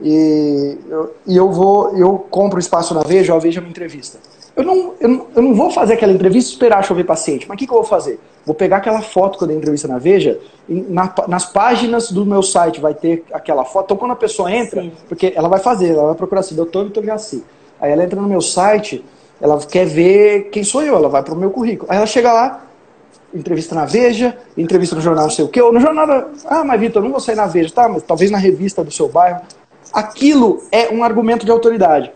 [0.02, 4.18] E eu, e eu vou, eu compro espaço na Veja, a Veja me entrevista.
[4.56, 7.56] Eu não, eu, não, eu não vou fazer aquela entrevista e esperar chover paciente, mas
[7.56, 8.20] o que, que eu vou fazer?
[8.46, 12.44] Vou pegar aquela foto que eu dei entrevista na Veja, na, nas páginas do meu
[12.44, 13.86] site vai ter aquela foto.
[13.86, 14.92] Então quando a pessoa entra, Sim.
[15.08, 17.42] porque ela vai fazer, ela vai procurar assim, doutor Vitor Garcia.
[17.82, 19.04] Aí ela entra no meu site,
[19.42, 21.92] ela quer ver quem sou eu, ela vai para o meu currículo.
[21.92, 22.64] Aí ela chega lá,
[23.34, 26.80] entrevista na Veja, entrevista no jornal não sei o quê, ou no jornal, ah, mas
[26.80, 29.42] Vitor, não vou sair na Veja, tá, mas talvez na revista do seu bairro
[29.92, 32.12] aquilo é um argumento de autoridade.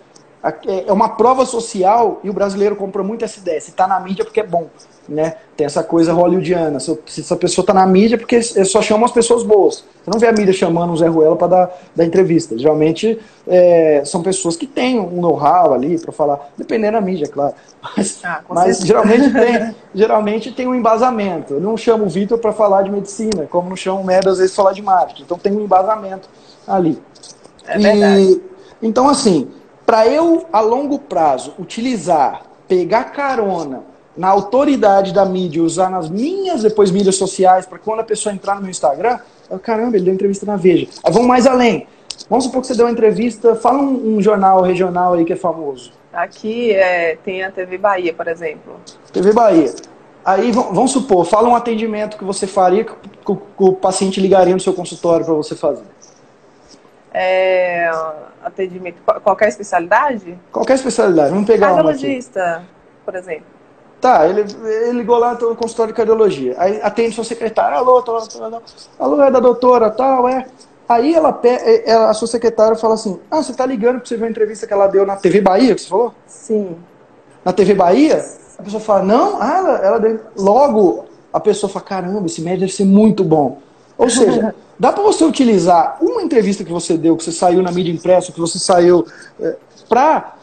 [0.87, 3.59] É uma prova social e o brasileiro compra muito essa ideia.
[3.59, 4.69] Se está na mídia é porque é bom.
[5.07, 5.35] Né?
[5.55, 6.79] Tem essa coisa hollywoodiana.
[6.79, 9.83] Se essa pessoa está na mídia é porque só chamam as pessoas boas.
[10.03, 12.57] Você não vê a mídia chamando o Zé Ruela para dar, dar entrevista.
[12.57, 17.53] Geralmente é, são pessoas que têm um know-how ali para falar, dependendo da mídia, claro.
[17.95, 21.53] Mas, ah, mas geralmente, tem, geralmente tem um embasamento.
[21.53, 24.39] Eu não chamo o Vitor para falar de medicina, como não chamo o Médio às
[24.39, 25.23] vezes falar de marketing.
[25.23, 26.27] Então tem um embasamento
[26.67, 26.99] ali.
[27.67, 28.41] É verdade.
[28.81, 29.47] então, assim,
[29.85, 33.83] para eu, a longo prazo, utilizar, pegar carona
[34.17, 38.55] na autoridade da mídia, usar nas minhas depois mídias sociais, para quando a pessoa entrar
[38.55, 40.87] no meu Instagram, eu, caramba, ele deu entrevista na Veja.
[41.03, 41.87] Aí vamos mais além.
[42.29, 45.35] Vamos supor que você deu uma entrevista, fala um, um jornal regional aí que é
[45.35, 45.91] famoso.
[46.13, 48.79] Aqui é, tem a TV Bahia, por exemplo.
[49.11, 49.73] TV Bahia.
[50.23, 54.53] Aí vamos supor, fala um atendimento que você faria que, que, que o paciente ligaria
[54.53, 55.83] no seu consultório para você fazer
[57.17, 57.89] é,
[58.43, 60.37] atendimento, qualquer especialidade?
[60.51, 62.61] Qualquer especialidade, vamos pegar Cardiologista,
[63.05, 63.54] por exemplo.
[64.05, 66.53] Tá, ele, ele ligou lá no consultório de cardiologia.
[66.59, 68.61] Aí atende sua secretária, alô, tô, tô, tô,
[68.99, 70.45] alô, é da doutora, tal, é.
[70.87, 71.41] Aí ela,
[71.83, 74.67] ela, a sua secretária fala assim, ah, você tá ligando porque você viu a entrevista
[74.67, 76.13] que ela deu na TV Bahia, que você falou?
[76.27, 76.75] Sim.
[77.43, 78.23] Na TV Bahia?
[78.59, 80.19] A pessoa fala, não, ah, ela, ela deu...
[80.37, 83.57] logo a pessoa fala, caramba, esse médico deve ser muito bom.
[83.97, 87.71] Ou seja, Dá para você utilizar uma entrevista que você deu, que você saiu na
[87.71, 89.07] mídia impressa, que você saiu,
[89.39, 89.55] é,
[89.87, 90.35] para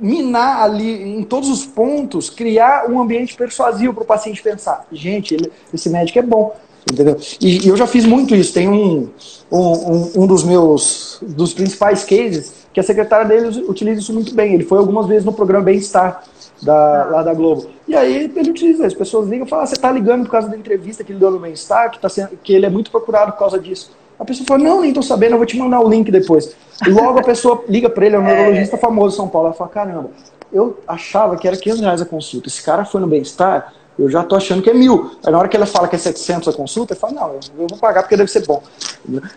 [0.00, 5.34] minar ali em todos os pontos, criar um ambiente persuasivo para o paciente pensar: gente,
[5.34, 6.54] ele, esse médico é bom.
[6.90, 7.18] Entendeu?
[7.40, 8.52] E, e, eu já fiz muito isso.
[8.54, 9.08] Tem um,
[9.52, 14.54] um, um dos meus dos principais cases que a secretária dele utiliza isso muito bem.
[14.54, 16.24] Ele foi algumas vezes no programa Bem-Estar
[16.62, 17.66] da, lá da Globo.
[17.86, 20.48] E aí ele utiliza, as pessoas ligam e falam, ah, você está ligando por causa
[20.48, 23.32] da entrevista que ele deu no Bem-Estar, que, tá sendo, que ele é muito procurado
[23.32, 23.90] por causa disso.
[24.20, 26.54] A pessoa fala, não, nem estou sabendo, eu vou te mandar o link depois.
[26.86, 28.34] Logo a pessoa liga para ele, é um é.
[28.36, 30.10] neurologista famoso de São Paulo, ela fala, caramba,
[30.52, 34.22] eu achava que era 500 reais a consulta, esse cara foi no Bem-Estar, eu já
[34.22, 35.12] tô achando que é mil.
[35.24, 37.66] Aí na hora que ela fala que é 700 a consulta, eu falo, não, eu
[37.66, 38.62] vou pagar porque deve ser bom.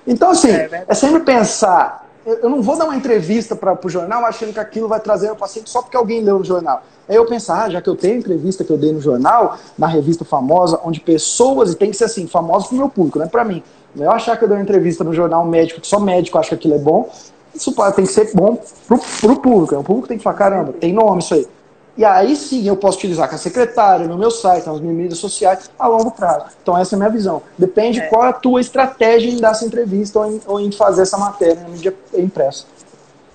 [0.05, 4.23] Então, assim, é, é sempre pensar eu não vou dar uma entrevista para o jornal
[4.25, 6.81] achando que aquilo vai trazer o paciente só porque alguém leu no jornal.
[7.07, 9.87] Aí eu pensar, ah, já que eu tenho entrevista que eu dei no jornal, na
[9.87, 13.25] revista famosa, onde pessoas, e tem que ser assim, famosa para o meu público, não
[13.25, 13.61] é para mim.
[13.95, 16.55] Eu achar que eu dei uma entrevista no jornal médico, que só médico acha que
[16.55, 17.09] aquilo é bom,
[17.53, 19.75] isso tem que ser bom para o público.
[19.75, 21.47] O público tem que falar, caramba, tem nome isso aí.
[21.95, 25.19] E aí sim eu posso utilizar com a secretária, no meu site, nas minhas mídias
[25.19, 26.45] sociais, a longo prazo.
[26.61, 27.43] Então essa é a minha visão.
[27.55, 28.07] Depende é.
[28.07, 31.17] qual é a tua estratégia em dar essa entrevista ou em, ou em fazer essa
[31.17, 32.65] matéria na mídia impressa.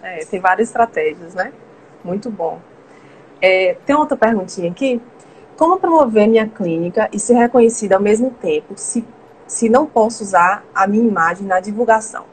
[0.03, 1.53] É, tem várias estratégias, né?
[2.03, 2.59] Muito bom.
[3.41, 5.01] É, tem outra perguntinha aqui.
[5.57, 9.05] Como promover minha clínica e ser reconhecida ao mesmo tempo se,
[9.49, 12.25] se não posso usar a minha imagem na divulgação?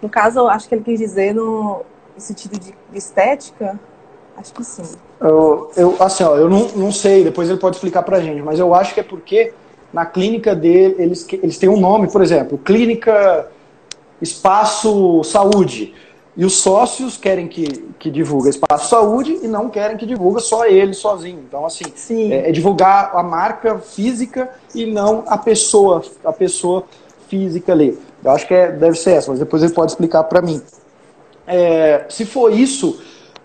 [0.00, 1.84] No caso, eu acho que ele quis dizer no,
[2.16, 3.78] sentido de estética,
[4.36, 4.82] acho que sim.
[5.20, 8.58] Eu, eu assim, ó, eu não, não sei, depois ele pode explicar pra gente, mas
[8.58, 9.52] eu acho que é porque
[9.92, 13.48] na clínica dele, eles, eles têm um nome, por exemplo, Clínica
[14.20, 15.94] Espaço Saúde.
[16.38, 17.66] E os sócios querem que,
[17.98, 21.40] que divulgue Espaço Saúde e não querem que divulgue só ele sozinho.
[21.40, 26.84] Então, assim, é, é, divulgar a marca física e não a pessoa, a pessoa
[27.28, 27.98] física ali.
[28.22, 30.62] Eu acho que é, deve ser essa, mas depois ele pode explicar para mim.
[31.44, 33.00] É, se for isso,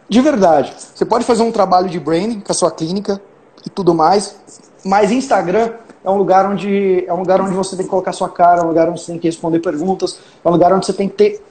[0.07, 3.19] de verdade, você pode fazer um trabalho de branding com a sua clínica
[3.65, 4.35] e tudo mais,
[4.85, 5.71] mas Instagram
[6.05, 8.63] é um lugar onde é um lugar onde você tem que colocar sua cara, é
[8.63, 11.15] um lugar onde você tem que responder perguntas, é um lugar onde você tem que
[11.15, 11.43] ter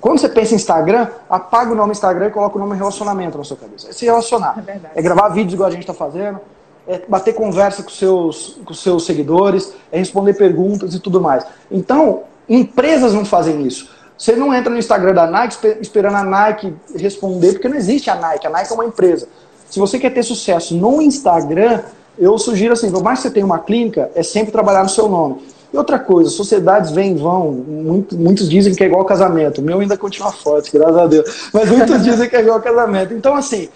[0.00, 3.44] quando você pensa em Instagram, apaga o nome Instagram e coloca o nome relacionamento na
[3.44, 3.88] sua cabeça.
[3.88, 4.62] É se relacionar.
[4.66, 6.40] É, é gravar vídeos igual a gente está fazendo,
[6.86, 11.46] é bater conversa com seus, com seus seguidores, é responder perguntas e tudo mais.
[11.70, 13.90] Então, empresas não fazem isso.
[14.16, 18.14] Você não entra no Instagram da Nike esperando a Nike responder, porque não existe a
[18.14, 18.46] Nike.
[18.46, 19.28] A Nike é uma empresa.
[19.68, 21.82] Se você quer ter sucesso no Instagram,
[22.18, 25.08] eu sugiro assim, por mais que você tenha uma clínica, é sempre trabalhar no seu
[25.08, 25.42] nome.
[25.74, 29.64] E outra coisa, sociedades vêm e vão, muito, muitos dizem que é igual casamento, o
[29.64, 33.12] meu ainda continua forte, graças a Deus, mas muitos dizem que é igual casamento.
[33.12, 33.68] Então, assim,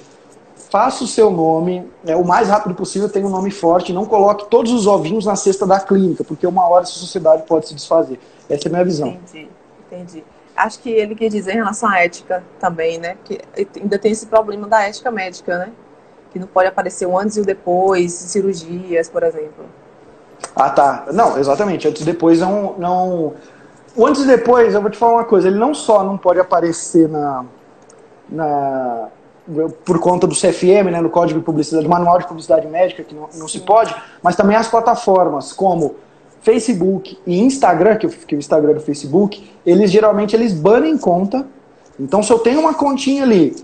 [0.70, 4.48] faça o seu nome, é, o mais rápido possível, tenha um nome forte, não coloque
[4.48, 8.20] todos os ovinhos na cesta da clínica, porque uma hora essa sociedade pode se desfazer.
[8.48, 9.08] Essa é a minha visão.
[9.08, 9.48] Entendi,
[9.90, 10.24] entendi.
[10.54, 13.16] Acho que ele quer dizer em relação à ética também, né?
[13.16, 13.40] Porque
[13.76, 15.72] ainda tem esse problema da ética médica, né?
[16.30, 19.64] que não pode aparecer o antes e o depois, cirurgias, por exemplo.
[20.58, 21.06] Ah, tá.
[21.12, 21.86] Não, exatamente.
[21.86, 23.34] Antes e depois não, não.
[23.94, 26.40] O antes e depois, eu vou te falar uma coisa, ele não só não pode
[26.40, 27.44] aparecer na.
[28.28, 29.08] na
[29.84, 33.30] por conta do CFM, né, no Código de Publicidade, Manual de Publicidade Médica, que não,
[33.34, 35.94] não se pode, mas também as plataformas como
[36.42, 41.46] Facebook e Instagram, que, que o Instagram do Facebook, eles geralmente eles banem conta.
[41.98, 43.56] Então, se eu tenho uma continha ali,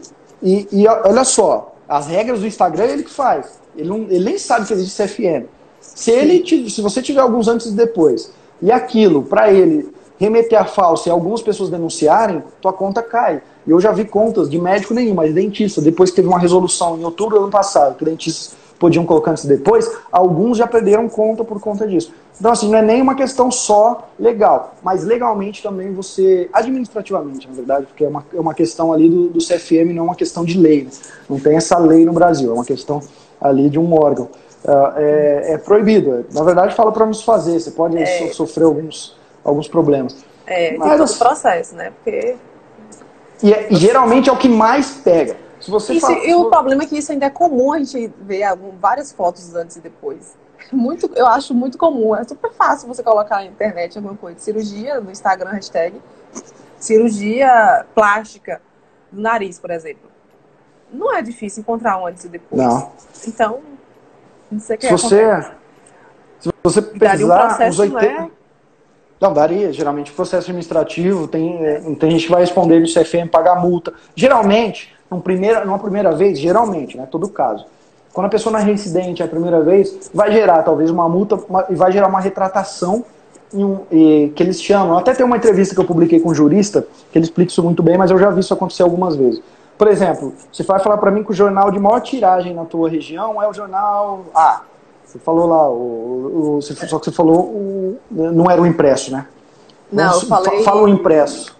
[0.42, 3.60] e, e olha só, as regras do Instagram ele que faz.
[3.76, 5.46] Ele, não, ele nem sabe que existe CFM.
[5.94, 8.30] Se, ele, se você tiver alguns antes e depois,
[8.62, 13.42] e aquilo, para ele, remeter a falso e algumas pessoas denunciarem, tua conta cai.
[13.66, 16.98] E eu já vi contas de médico nenhum, mas dentista, depois que teve uma resolução
[16.98, 21.08] em outubro do ano passado, que dentistas podiam colocar antes e depois, alguns já perderam
[21.08, 22.12] conta por conta disso.
[22.38, 27.54] Então, assim, não é nem uma questão só legal, mas legalmente também você, administrativamente, na
[27.54, 30.44] verdade, porque é uma, é uma questão ali do, do CFM, não é uma questão
[30.44, 30.84] de lei.
[30.84, 30.90] Né?
[31.30, 33.00] Não tem essa lei no Brasil, é uma questão
[33.40, 34.28] ali de um órgão.
[34.64, 36.24] Uh, é, é, proibido.
[36.32, 38.28] Na verdade, fala para nos fazer, você pode é.
[38.28, 40.24] so, sofrer alguns, alguns problemas.
[40.46, 41.92] É, mas, todo o processo, né?
[41.92, 42.36] Porque.
[43.42, 45.36] E, é, e geralmente é o que mais pega.
[45.60, 48.12] Se você isso, fala, e o problema é que isso ainda é comum a gente
[48.20, 48.44] ver
[48.80, 50.34] várias fotos antes e depois.
[50.72, 52.16] Muito, eu acho muito comum.
[52.16, 54.38] É super fácil você colocar na internet alguma coisa.
[54.38, 56.00] Cirurgia no Instagram, hashtag.
[56.78, 58.62] Cirurgia plástica
[59.12, 60.10] do nariz, por exemplo.
[60.90, 62.62] Não é difícil encontrar um antes e depois.
[62.62, 62.92] Não.
[63.26, 63.60] Então,
[64.76, 65.42] que se você,
[66.40, 68.00] se você um processo, 80...
[68.00, 68.30] não, é?
[69.20, 69.72] não, daria.
[69.72, 73.92] Geralmente, processo administrativo, tem, é, tem gente que vai responder no CFM, pagar multa.
[74.14, 77.66] Geralmente, numa primeira, numa primeira vez, geralmente, né, todo caso,
[78.12, 81.38] quando a pessoa não é reincidente a primeira vez, vai gerar talvez uma multa
[81.68, 83.04] e vai gerar uma retratação
[83.52, 84.96] um, e, que eles chamam.
[84.96, 87.82] Até tem uma entrevista que eu publiquei com um jurista que ele explica isso muito
[87.82, 89.42] bem, mas eu já vi isso acontecer algumas vezes.
[89.76, 92.88] Por exemplo, você vai falar para mim que o jornal de maior tiragem na tua
[92.88, 94.62] região é o jornal A.
[95.04, 99.26] Você falou lá, o, o, só que você falou, o, não era o impresso, né?
[99.92, 100.62] Não, Vamos, eu falei.
[100.62, 101.56] Fala o impresso.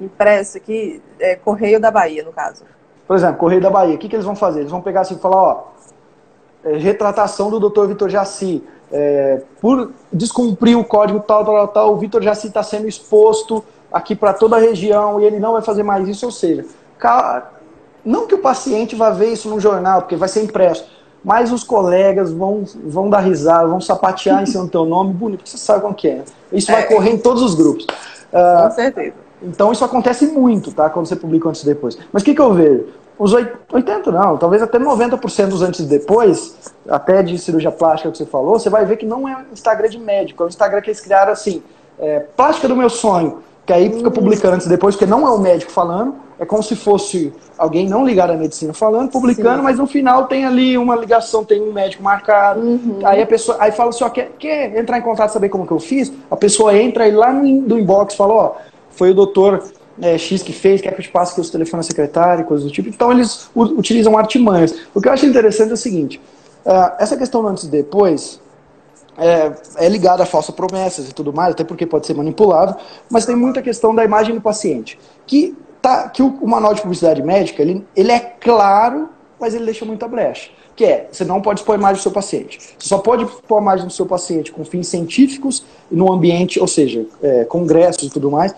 [0.00, 2.64] Impresso aqui, é Correio da Bahia, no caso.
[3.06, 4.60] Por exemplo, Correio da Bahia, o que, que eles vão fazer?
[4.60, 5.64] Eles vão pegar assim e falar, ó,
[6.64, 7.86] é, retratação do Dr.
[7.86, 8.62] Vitor Jaci.
[8.94, 14.14] É, por descumprir o código tal, tal, tal, o Vitor Jaci está sendo exposto aqui
[14.14, 16.26] para toda a região e ele não vai fazer mais isso.
[16.26, 16.64] Ou seja,
[18.04, 20.84] não que o paciente vá ver isso no jornal, porque vai ser impresso,
[21.24, 25.38] mas os colegas vão, vão dar risada, vão sapatear em cima do teu nome, bonito,
[25.38, 26.24] porque você sabe como que é.
[26.52, 26.84] Isso vai é.
[26.84, 27.84] correr em todos os grupos.
[27.84, 29.14] Uh, Com certeza.
[29.42, 30.88] Então isso acontece muito, tá?
[30.88, 31.98] Quando você publica antes e depois.
[32.12, 32.86] Mas o que, que eu vejo?
[33.18, 38.18] Os 80 não, talvez até 90% dos antes e depois, até de cirurgia plástica que
[38.18, 40.90] você falou, você vai ver que não é Instagram de médico, é um Instagram que
[40.90, 41.62] eles criaram assim,
[42.00, 45.30] é, plástica do meu sonho, que aí fica publicando antes e depois, porque não é
[45.30, 49.62] o médico falando, é como se fosse alguém não ligado à medicina falando, publicando, Sim.
[49.62, 52.60] mas no final tem ali uma ligação, tem um médico marcado.
[52.60, 52.98] Uhum.
[53.04, 55.72] Aí a pessoa, aí fala assim, ó, quer, quer entrar em contato saber como que
[55.72, 56.12] eu fiz?
[56.28, 58.54] A pessoa entra e lá no, do inbox fala, ó,
[58.90, 59.62] foi o doutor
[60.00, 62.72] é, X que fez, quer que eu te passe aqui os telefones secretário, coisas do
[62.72, 62.88] tipo.
[62.88, 64.74] Então eles utilizam artimanhas.
[64.92, 66.20] O que eu acho interessante é o seguinte:
[66.66, 68.40] uh, essa questão do antes e depois
[69.16, 72.76] é, é ligada a falsas promessas e tudo mais, até porque pode ser manipulado,
[73.08, 74.98] mas tem muita questão da imagem do paciente.
[75.24, 79.64] Que tá, que o, o manual de publicidade médica, ele, ele é claro, mas ele
[79.64, 80.50] deixa muita brecha.
[80.76, 82.58] Que é, você não pode expor a imagem do seu paciente.
[82.78, 86.68] Você só pode expor a imagem do seu paciente com fins científicos no ambiente, ou
[86.68, 88.54] seja, é, congressos e tudo mais.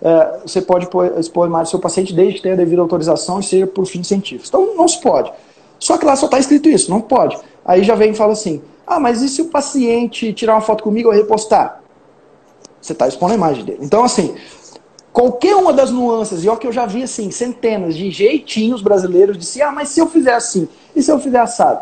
[0.00, 0.86] É, você pode
[1.18, 4.06] expor a imagem do seu paciente desde que tenha devida autorização e seja por fins
[4.06, 4.48] científicos.
[4.48, 5.32] Então não se pode.
[5.80, 7.36] Só que lá só está escrito isso, não pode.
[7.64, 10.84] Aí já vem e fala assim: ah, mas e se o paciente tirar uma foto
[10.84, 11.82] comigo ou repostar?
[12.80, 13.80] Você está expondo a imagem dele.
[13.82, 14.36] Então, assim,
[15.18, 19.36] qualquer uma das nuances, e olha que eu já vi assim, centenas de jeitinhos brasileiros
[19.36, 21.80] de se, ah, mas se eu fizer assim, e se eu fizer assado?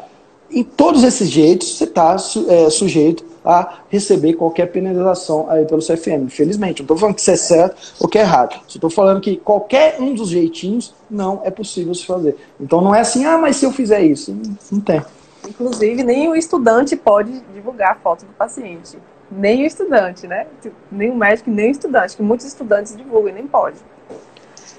[0.50, 2.16] Em todos esses jeitos, você está
[2.48, 6.24] é, sujeito a receber qualquer penalização aí pelo CFM.
[6.24, 8.54] Infelizmente, não estou falando que isso é certo ou que é errado.
[8.66, 12.38] Só estou falando que qualquer um dos jeitinhos não é possível se fazer.
[12.58, 14.34] Então não é assim, ah, mas se eu fizer isso,
[14.72, 15.02] não tem.
[15.46, 18.96] Inclusive, nem o estudante pode divulgar a foto do paciente.
[19.30, 20.46] Nem o estudante, né?
[20.90, 23.76] Nem o médico, nem o estudante, que muitos estudantes divulgam, nem pode.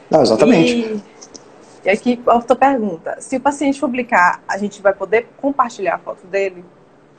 [0.10, 0.74] Não, exatamente.
[0.74, 1.02] E,
[1.86, 3.18] e aqui, outra pergunta.
[3.20, 6.64] Se o paciente publicar, a gente vai poder compartilhar a foto dele?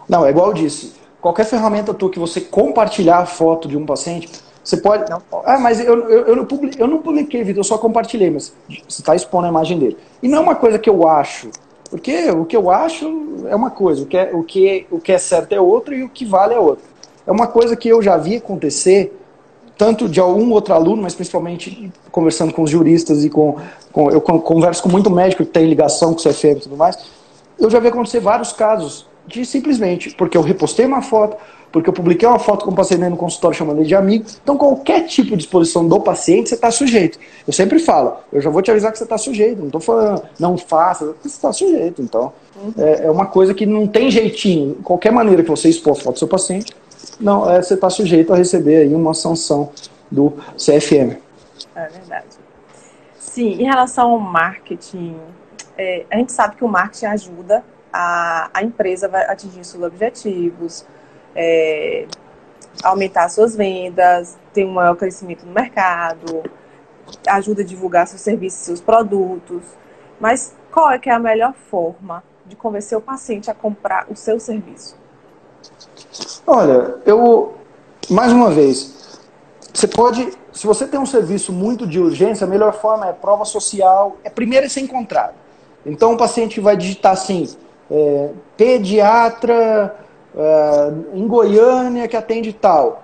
[0.08, 0.94] Não, é igual eu disse.
[1.20, 4.30] Qualquer ferramenta tua que você compartilhar a foto de um paciente,
[4.64, 5.10] você pode.
[5.10, 5.44] Não pode.
[5.46, 8.54] Ah, mas eu, eu, eu, não publiquei, eu não publiquei, Vitor, eu só compartilhei, mas
[8.88, 9.98] você está expondo a imagem dele.
[10.22, 11.50] E não é uma coisa que eu acho
[11.90, 15.12] porque o que eu acho é uma coisa, o que é, o que, o que
[15.12, 16.84] é certo é outra e o que vale é outra.
[17.28, 19.14] É uma coisa que eu já vi acontecer,
[19.76, 23.56] tanto de algum outro aluno, mas principalmente conversando com os juristas e com.
[23.92, 26.98] com eu converso com muito médico que tem ligação com o CFM e tudo mais.
[27.58, 31.36] Eu já vi acontecer vários casos de simplesmente porque eu repostei uma foto,
[31.70, 34.24] porque eu publiquei uma foto com o paciente no consultório chamando ele de amigo.
[34.42, 37.18] Então, qualquer tipo de exposição do paciente, você está sujeito.
[37.46, 39.58] Eu sempre falo, eu já vou te avisar que você está sujeito.
[39.58, 42.00] Não estou falando, não faça, você está sujeito.
[42.00, 42.72] Então, uhum.
[42.78, 44.76] é, é, uma coisa que não tem jeitinho.
[44.82, 46.74] Qualquer maneira que você expor a foto do seu paciente,
[47.20, 49.72] não, é, você está sujeito a receber aí uma sanção
[50.10, 51.18] do CFM.
[51.74, 52.38] É verdade.
[53.18, 55.16] Sim, em relação ao marketing,
[55.76, 60.84] é, a gente sabe que o marketing ajuda a, a empresa a atingir seus objetivos,
[61.34, 62.06] é,
[62.82, 66.42] aumentar suas vendas, ter um maior crescimento no mercado,
[67.28, 69.62] ajuda a divulgar seus serviços, seus produtos.
[70.20, 74.16] Mas qual é que é a melhor forma de convencer o paciente a comprar o
[74.16, 74.96] seu serviço?
[76.46, 77.54] Olha, eu
[78.10, 79.20] mais uma vez,
[79.72, 83.44] você pode, se você tem um serviço muito de urgência, a melhor forma é prova
[83.44, 85.34] social, é primeiro é ser encontrado.
[85.84, 87.48] Então o paciente vai digitar assim,
[87.90, 89.94] é, pediatra
[90.34, 93.02] uh, em Goiânia que atende tal.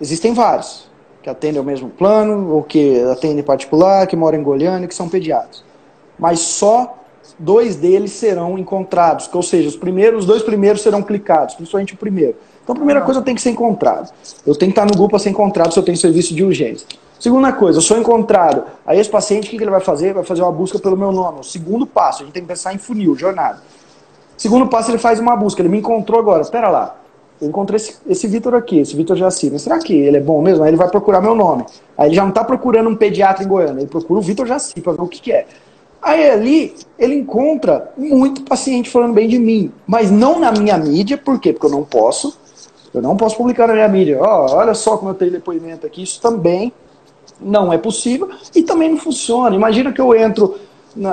[0.00, 0.88] Existem vários
[1.22, 5.06] que atendem o mesmo plano, ou que atendem particular, que moram em Goiânia, que são
[5.06, 5.62] pediatras.
[6.18, 6.98] Mas só
[7.40, 11.96] dois deles serão encontrados, ou seja, os primeiros, os dois primeiros serão clicados, principalmente o
[11.96, 12.36] primeiro.
[12.62, 14.12] Então a primeira coisa tem que ser encontrado.
[14.46, 16.86] Eu tenho que estar no grupo para ser encontrado se eu tenho serviço de urgência.
[17.18, 18.64] Segunda coisa, eu sou encontrado.
[18.86, 20.12] Aí esse paciente, o que ele vai fazer?
[20.14, 21.40] Vai fazer uma busca pelo meu nome.
[21.40, 23.60] O segundo passo, a gente tem que pensar em funil, jornada.
[24.36, 25.60] Segundo passo, ele faz uma busca.
[25.60, 26.40] Ele me encontrou agora.
[26.40, 26.96] Espera lá.
[27.40, 29.50] Eu encontrei esse, esse Vitor aqui, esse Vitor Jaci.
[29.50, 30.62] Mas será que ele é bom mesmo?
[30.62, 31.64] Aí ele vai procurar meu nome.
[31.96, 33.80] Aí ele já não está procurando um pediatra em Goiânia.
[33.80, 35.46] Ele procura o Vitor Jaci para ver o que, que é.
[36.02, 41.18] Aí ali ele encontra muito paciente falando bem de mim, mas não na minha mídia,
[41.18, 41.52] por quê?
[41.52, 42.38] Porque eu não posso,
[42.92, 44.18] eu não posso publicar na minha mídia.
[44.20, 46.72] Oh, olha só como eu tenho depoimento aqui, isso também
[47.38, 49.54] não é possível e também não funciona.
[49.54, 50.58] Imagina que eu entro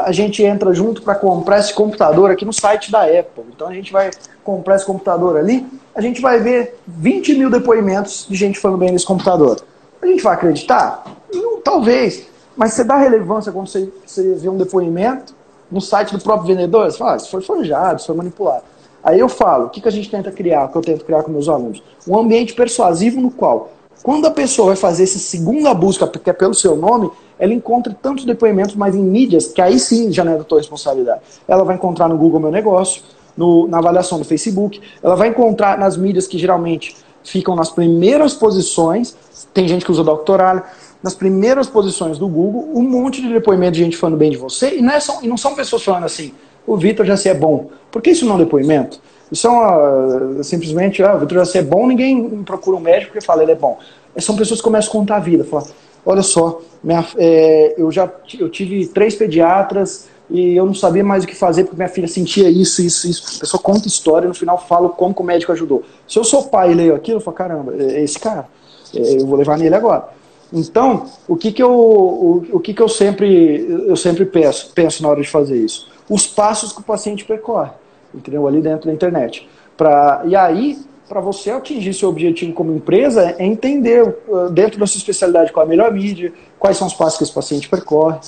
[0.03, 3.43] a gente entra junto para comprar esse computador aqui no site da Apple.
[3.53, 4.09] Então a gente vai
[4.43, 8.91] comprar esse computador ali, a gente vai ver 20 mil depoimentos de gente falando bem
[8.91, 9.61] desse computador.
[10.01, 11.03] A gente vai acreditar?
[11.33, 12.27] Não, talvez.
[12.57, 15.35] Mas você dá relevância quando você, você vê um depoimento
[15.71, 16.91] no site do próprio vendedor?
[16.91, 18.63] Você fala, ah, isso foi forjado, isso foi manipulado.
[19.03, 21.23] Aí eu falo, o que, que a gente tenta criar, o que eu tento criar
[21.23, 21.81] com meus alunos?
[22.07, 23.69] Um ambiente persuasivo no qual,
[24.03, 27.95] quando a pessoa vai fazer essa segunda busca, que é pelo seu nome, ela encontra
[27.99, 31.21] tantos depoimentos, mas em mídias, que aí sim já não é da tua responsabilidade.
[31.47, 33.01] Ela vai encontrar no Google Meu Negócio,
[33.35, 38.33] no, na avaliação do Facebook, ela vai encontrar nas mídias que geralmente ficam nas primeiras
[38.33, 39.15] posições,
[39.53, 40.63] tem gente que usa doctorado,
[41.01, 44.77] nas primeiras posições do Google, um monte de depoimento de gente falando bem de você,
[44.77, 46.33] e não, é só, e não são pessoas falando assim,
[46.65, 47.69] o Vitor já se é bom.
[47.91, 48.99] Por que isso não é um depoimento?
[49.31, 53.21] Isso é uma, simplesmente, ah, o Vitor se é bom, ninguém procura um médico que
[53.21, 53.77] fala ele é bom.
[54.17, 55.65] São pessoas que começam a contar a vida, falar,
[56.05, 61.23] olha só, minha, é, eu já eu tive três pediatras e eu não sabia mais
[61.23, 63.37] o que fazer porque minha filha sentia isso, isso, isso.
[63.37, 65.83] A pessoa conta história no final fala como o médico ajudou.
[66.07, 68.47] Se eu sou pai e leio aquilo, eu falo, caramba, é, é esse cara,
[68.95, 70.16] é, eu vou levar nele agora.
[70.51, 75.03] Então, o que que eu, o, o que que eu sempre, eu sempre penso, penso
[75.03, 75.91] na hora de fazer isso?
[76.09, 77.71] Os passos que o paciente percorre,
[78.13, 78.47] entendeu?
[78.47, 79.47] Ali dentro da internet.
[79.75, 84.87] Pra, e aí, para você atingir seu objetivo como empresa é entender uh, dentro da
[84.87, 88.19] sua especialidade qual é a melhor mídia, quais são os passos que esse paciente percorre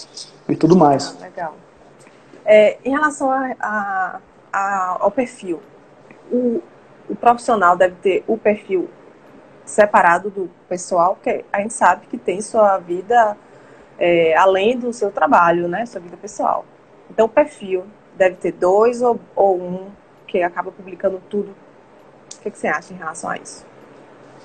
[0.47, 1.15] e tudo mais.
[1.19, 1.55] Ah, legal.
[2.45, 4.19] É, em relação a, a,
[4.51, 5.59] a, ao perfil,
[6.31, 6.61] o,
[7.09, 8.89] o profissional deve ter o perfil
[9.69, 13.37] separado do pessoal, porque a gente sabe que tem sua vida
[13.99, 15.85] é, além do seu trabalho, né?
[15.85, 16.65] Sua vida pessoal.
[17.09, 17.85] Então, o perfil
[18.17, 19.87] deve ter dois ou, ou um
[20.27, 21.49] que acaba publicando tudo.
[22.35, 23.65] O que, que, você acha em relação a isso?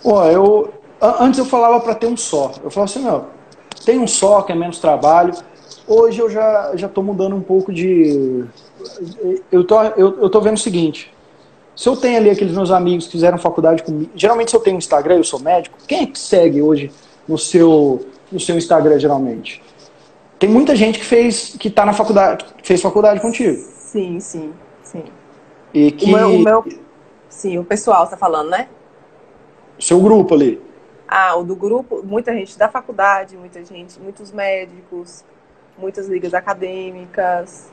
[0.05, 2.53] Ó, eu antes eu falava para ter um só.
[2.62, 3.29] Eu falava assim, não,
[3.85, 5.35] tem um só que é menos trabalho.
[5.87, 8.45] Hoje eu já já estou mudando um pouco de
[9.53, 11.14] eu tô eu, tô vendo o seguinte.
[11.77, 14.77] Se eu tenho ali aqueles meus amigos que fizeram faculdade comigo, geralmente se eu tenho
[14.77, 16.91] um Instagram, eu sou médico, quem é que segue hoje
[17.27, 19.62] no seu no seu Instagram geralmente?
[20.39, 23.57] Tem muita gente que fez que tá na faculdade, fez faculdade contigo.
[23.57, 24.53] Sim, sim,
[24.83, 25.05] sim.
[25.72, 26.64] E que o meu, o meu
[27.29, 28.68] sim, o pessoal está falando, né?
[29.79, 30.61] Seu grupo ali.
[31.09, 35.25] Ah, o do grupo, muita gente da faculdade, muita gente, muitos médicos,
[35.77, 37.70] muitas ligas acadêmicas,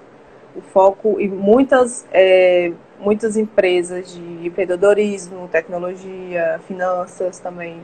[0.56, 2.72] o foco e muitas é,
[3.02, 7.82] muitas empresas de empreendedorismo, tecnologia, finanças também.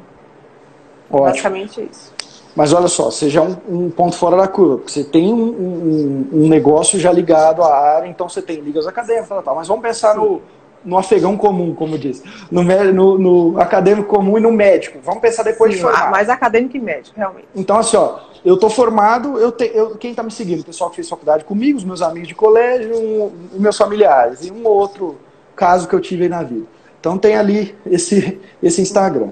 [1.10, 1.26] Ótimo.
[1.26, 2.14] Basicamente isso.
[2.56, 6.30] Mas olha só, seja um, um ponto fora da curva, porque você tem um, um,
[6.34, 9.56] um, negócio já ligado à área, então você tem ligas acadêmicas, tal, tal.
[9.56, 10.42] mas vamos pensar no,
[10.84, 14.98] no afegão comum, como diz, no, no, no, acadêmico comum e no médico.
[15.04, 16.10] Vamos pensar depois Sim, de formar.
[16.10, 17.48] Mais acadêmico e médico, realmente.
[17.56, 20.90] Então, assim, ó, eu estou formado, eu, te, eu quem está me seguindo, o pessoal
[20.90, 25.18] que fez faculdade comigo, os meus amigos de colégio, um, meus familiares, e um outro
[25.56, 26.66] caso que eu tive aí na vida.
[27.00, 29.30] Então tem ali esse, esse Instagram.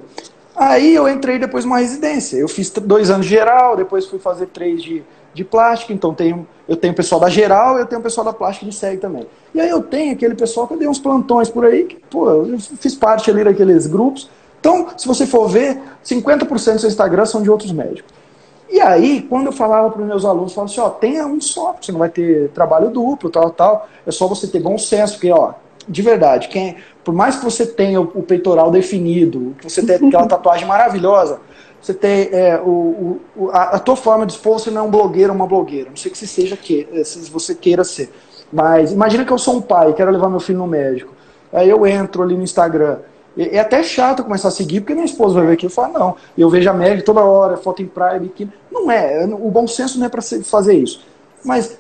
[0.56, 2.38] Aí eu entrei depois numa residência.
[2.38, 5.04] Eu fiz dois anos de geral, depois fui fazer três de,
[5.34, 5.92] de plástica.
[5.92, 9.02] Então tenho, eu tenho pessoal da geral e eu tenho pessoal da plástica que segue
[9.02, 9.28] também.
[9.54, 12.30] E aí eu tenho aquele pessoal que eu dei uns plantões por aí, que, pô,
[12.30, 14.30] eu fiz parte ali daqueles grupos.
[14.60, 18.12] Então, se você for ver, 50% do seu Instagram são de outros médicos.
[18.70, 21.40] E aí, quando eu falava para os meus alunos, eu falava assim, ó, tenha um
[21.40, 23.88] só, você não vai ter trabalho duplo, tal, tal.
[24.06, 25.54] É só você ter bom senso, porque, ó,
[25.88, 30.00] de verdade, quem, por mais que você tenha o, o peitoral definido, que você tenha
[30.00, 31.40] aquela tatuagem maravilhosa,
[31.86, 34.90] você tem é, o, o, a, a, tua forma de expor, você não é um
[34.90, 35.90] blogueiro ou uma blogueira.
[35.90, 38.12] Não sei que se seja que, eh, se você queira ser.
[38.52, 41.14] Mas imagina que eu sou um pai, quero levar meu filho no médico.
[41.54, 42.98] Aí eu entro ali no Instagram.
[43.38, 45.90] É, é até chato começar a seguir, porque minha esposa vai ver aquilo e falar,
[45.90, 48.52] não, eu vejo a médica toda hora, foto em praia, biquíni.
[48.72, 51.06] Não é, o bom senso não é para fazer isso.
[51.44, 51.78] Mas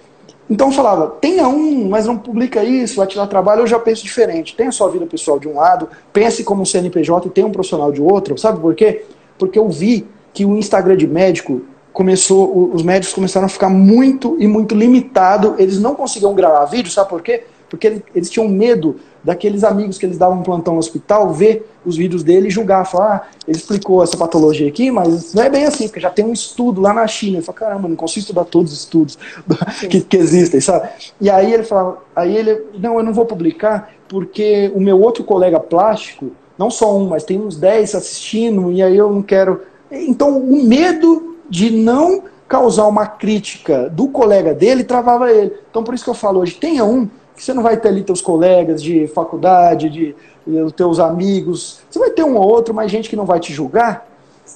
[0.49, 4.03] então eu falava, tenha um, mas não publica isso, vai tirar trabalho, eu já penso
[4.03, 4.55] diferente.
[4.55, 7.91] Tenha sua vida pessoal de um lado, pense como um CNPJ e tenha um profissional
[7.91, 8.37] de outro.
[8.37, 9.05] Sabe por quê?
[9.39, 14.35] Porque eu vi que o Instagram de médico começou, os médicos começaram a ficar muito
[14.37, 17.45] e muito limitado, eles não conseguiam gravar vídeo, sabe por quê?
[17.69, 22.23] Porque eles tinham medo daqueles amigos que eles davam plantão no hospital ver os vídeos
[22.23, 25.87] dele e julgar, falar, ah, ele explicou essa patologia aqui, mas não é bem assim,
[25.87, 27.37] porque já tem um estudo lá na China.
[27.37, 29.17] Ele fala, caramba, não consigo estudar todos os estudos
[29.89, 30.89] que, que existem, sabe?
[31.19, 35.23] E aí ele fala, aí ele, não, eu não vou publicar porque o meu outro
[35.23, 39.61] colega plástico, não só um, mas tem uns 10 assistindo, e aí eu não quero.
[39.91, 45.53] Então, o medo de não causar uma crítica do colega dele travava ele.
[45.69, 48.03] Então, por isso que eu falo hoje, tenha um que você não vai ter ali
[48.03, 50.15] teus colegas de faculdade, de,
[50.45, 51.81] de teus amigos.
[51.89, 54.07] Você vai ter um ou outro, mas gente que não vai te julgar,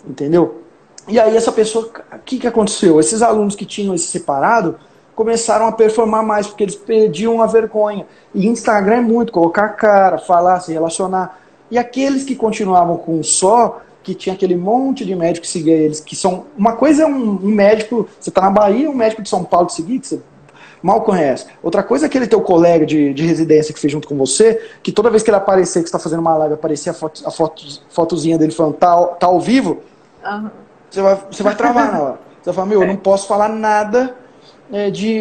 [0.08, 0.64] entendeu?
[1.08, 3.00] E aí essa pessoa, o que, que aconteceu?
[3.00, 4.76] Esses alunos que tinham esse separado
[5.16, 8.08] começaram a performar mais, porque eles perdiam a vergonha.
[8.34, 11.42] E Instagram é muito, colocar a cara, falar, se relacionar.
[11.70, 15.76] E aqueles que continuavam com um só, que tinha aquele monte de médico que seguia
[15.76, 16.46] eles, que são.
[16.58, 19.68] Uma coisa é um, um médico, você está na Bahia, um médico de São Paulo
[19.68, 20.22] te seguir, que você
[20.82, 21.46] mal conhece.
[21.62, 24.92] Outra coisa é aquele teu colega de, de residência que fez junto com você, que
[24.92, 27.64] toda vez que ele aparecer, que está fazendo uma live, aparecer a, foto, a foto,
[27.90, 29.80] fotozinha dele falando tá, tá ao vivo,
[30.26, 30.50] uhum.
[30.90, 32.20] você, vai, você vai travar na hora.
[32.42, 34.16] Você vai falar, meu, eu não posso falar nada
[34.72, 35.12] é, de.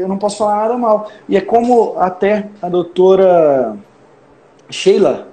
[0.00, 1.08] Eu não posso falar nada mal.
[1.28, 3.76] E é como até a doutora
[4.68, 5.28] Sheila,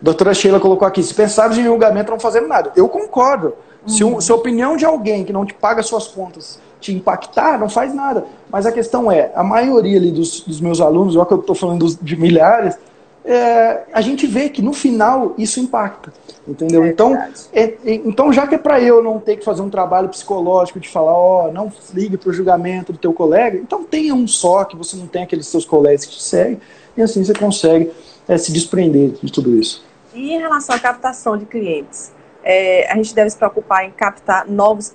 [0.00, 2.72] a doutora Sheila colocou aqui, se pensares em julgamento, não fazemos nada.
[2.76, 3.54] Eu concordo.
[3.86, 7.58] Se, um, se a opinião de alguém que não te paga suas contas te impactar,
[7.58, 8.26] não faz nada.
[8.50, 11.54] Mas a questão é, a maioria ali dos, dos meus alunos, já que eu estou
[11.54, 12.76] falando de milhares,
[13.24, 16.12] é, a gente vê que no final isso impacta,
[16.46, 16.84] entendeu?
[16.84, 17.16] É então,
[17.54, 20.90] é, então já que é para eu não ter que fazer um trabalho psicológico de
[20.90, 24.64] falar, ó, oh, não ligue para o julgamento do teu colega, então tenha um só
[24.64, 26.60] que você não tem aqueles seus colegas que te seguem
[26.94, 27.90] e assim você consegue
[28.28, 29.82] é, se desprender de tudo isso.
[30.12, 32.12] E em relação à captação de clientes,
[32.44, 34.92] é, a gente deve se preocupar em captar novos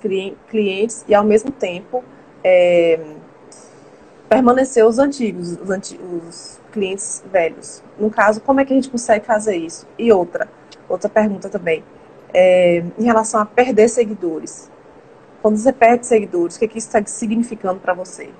[0.48, 2.04] clientes e, ao mesmo tempo,
[2.44, 3.00] é,
[4.28, 7.82] permanecer os antigos, os, antigos, os clientes velhos.
[7.98, 9.84] No caso, como é que a gente consegue fazer isso?
[9.98, 10.48] E outra,
[10.88, 11.82] outra pergunta também.
[12.32, 14.70] É, em relação a perder seguidores.
[15.42, 18.30] Quando você perde seguidores, o que, que isso está significando para você?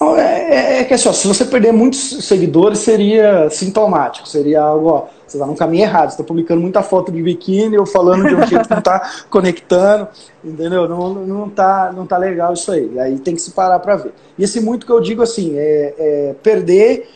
[0.00, 4.62] Não, é, é, é, que assim, ó, se você perder muitos seguidores, seria sintomático, seria
[4.62, 7.84] algo, ó, você está no caminho errado, você está publicando muita foto de biquíni ou
[7.84, 10.08] falando de um jeito que não está conectando,
[10.42, 10.88] entendeu?
[10.88, 12.98] Não, não, tá, não tá legal isso aí.
[12.98, 14.12] Aí tem que se parar para ver.
[14.38, 17.08] E esse muito que eu digo assim, é, é perder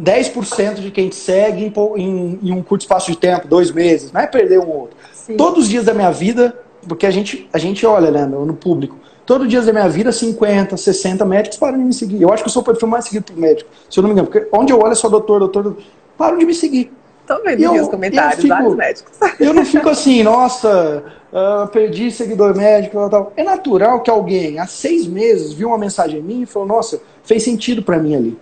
[0.00, 4.12] 10% de quem te segue em, em, em, um curto espaço de tempo, dois meses,
[4.12, 4.96] não é perder um outro.
[5.12, 5.36] Sim.
[5.36, 8.98] Todos os dias da minha vida, porque a gente, a gente olha né, no, público,
[9.26, 12.20] Todo dia da minha vida, 50, 60 médicos param de me seguir.
[12.20, 14.14] Eu acho que eu sou o perfil mais seguido por médico, se eu não me
[14.14, 14.26] engano.
[14.26, 15.84] Porque onde eu olho é só doutor, doutor, doutor
[16.18, 16.92] param de me seguir.
[17.30, 19.12] Tô vendo eu, os comentários, fico, vários médicos.
[19.38, 23.32] Eu não fico assim, nossa, uh, perdi seguidor médico, tal, tal.
[23.36, 27.44] É natural que alguém, há seis meses, viu uma mensagem minha e falou, nossa, fez
[27.44, 28.38] sentido para mim ali.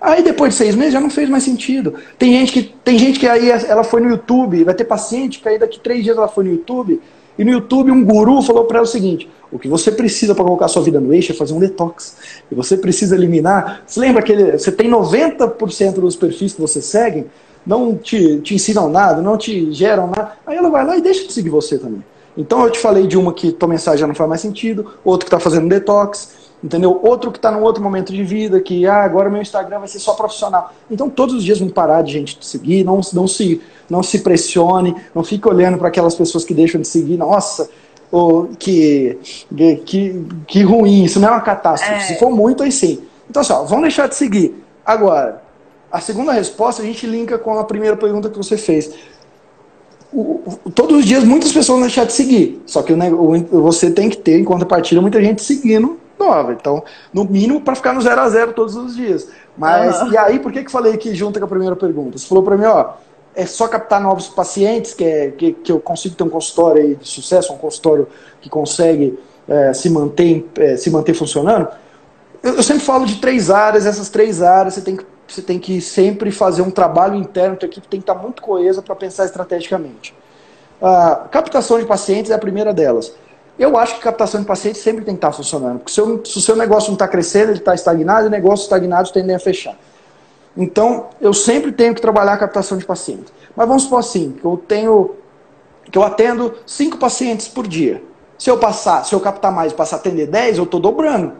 [0.00, 1.94] Aí depois de seis meses já não fez mais sentido.
[2.16, 5.48] Tem gente que, tem gente que aí ela foi no YouTube, vai ter paciente que
[5.48, 7.02] aí daqui três dias ela foi no YouTube,
[7.36, 10.44] e no YouTube um guru falou para ela o seguinte: o que você precisa para
[10.44, 12.16] colocar sua vida no eixo é fazer um detox.
[12.48, 13.82] E você precisa eliminar.
[13.84, 17.26] Você lembra que você tem 90% dos perfis que você segue
[17.66, 20.32] não te, te ensinam nada, não te geram nada.
[20.46, 22.04] Aí ela vai lá e deixa de seguir você também.
[22.36, 25.26] Então eu te falei de uma que tua mensagem já não faz mais sentido, outro
[25.26, 26.34] que está fazendo detox,
[26.64, 26.98] entendeu?
[27.02, 29.98] Outro que está num outro momento de vida, que ah, agora meu Instagram vai ser
[29.98, 30.72] só profissional.
[30.90, 34.20] Então todos os dias vão parar de gente te seguir, não, não, se, não se
[34.20, 37.18] pressione, não fique olhando para aquelas pessoas que deixam de seguir.
[37.18, 37.68] Nossa,
[38.10, 39.18] ou que,
[39.86, 41.94] que, que ruim, isso não é uma catástrofe.
[41.94, 42.00] É.
[42.00, 43.02] Se for muito, aí sim.
[43.28, 44.62] Então, só, vamos deixar de seguir.
[44.84, 45.42] Agora,
[45.92, 48.92] a segunda resposta a gente linka com a primeira pergunta que você fez.
[50.12, 52.62] O, o, todos os dias muitas pessoas vão deixar de seguir.
[52.66, 56.52] Só que o, você tem que ter, em contrapartida, muita gente seguindo nova.
[56.52, 56.82] Então,
[57.12, 59.28] no mínimo, para ficar no zero a zero todos os dias.
[59.56, 60.12] Mas, uhum.
[60.12, 62.16] e aí, por que, que falei que junta com a primeira pergunta?
[62.16, 62.92] Você falou para mim, ó,
[63.34, 67.08] é só captar novos pacientes, que, é, que, que eu consigo ter um consultório de
[67.08, 68.06] sucesso, um consultório
[68.40, 69.18] que consegue
[69.48, 71.68] é, se, manter, é, se manter funcionando.
[72.42, 75.04] Eu, eu, sempre falo de três áreas, essas três áreas você tem que,
[75.34, 78.82] você tem que sempre fazer um trabalho interno, tua equipe tem que estar muito coesa
[78.82, 80.14] para pensar estrategicamente.
[80.80, 83.14] A captação de pacientes é a primeira delas.
[83.58, 86.38] Eu acho que captação de pacientes sempre tem que estar funcionando, porque se, eu, se
[86.38, 89.76] o seu negócio não está crescendo, ele está estagnado, e negócios estagnados tendem a fechar.
[90.56, 93.32] Então, eu sempre tenho que trabalhar a captação de pacientes.
[93.54, 95.16] Mas vamos supor assim, que eu tenho
[95.90, 98.02] que eu atendo cinco pacientes por dia.
[98.38, 101.34] Se eu passar, se eu captar mais e passar a atender 10, eu estou dobrando.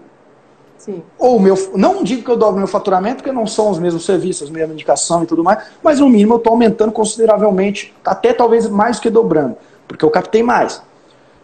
[0.85, 1.01] Sim.
[1.17, 4.51] Ou meu, não digo que eu dobro meu faturamento, porque não são os mesmos serviços,
[4.51, 8.69] a mesma indicação e tudo mais, mas no mínimo eu estou aumentando consideravelmente, até talvez
[8.69, 9.57] mais que dobrando,
[9.87, 10.83] porque eu captei mais.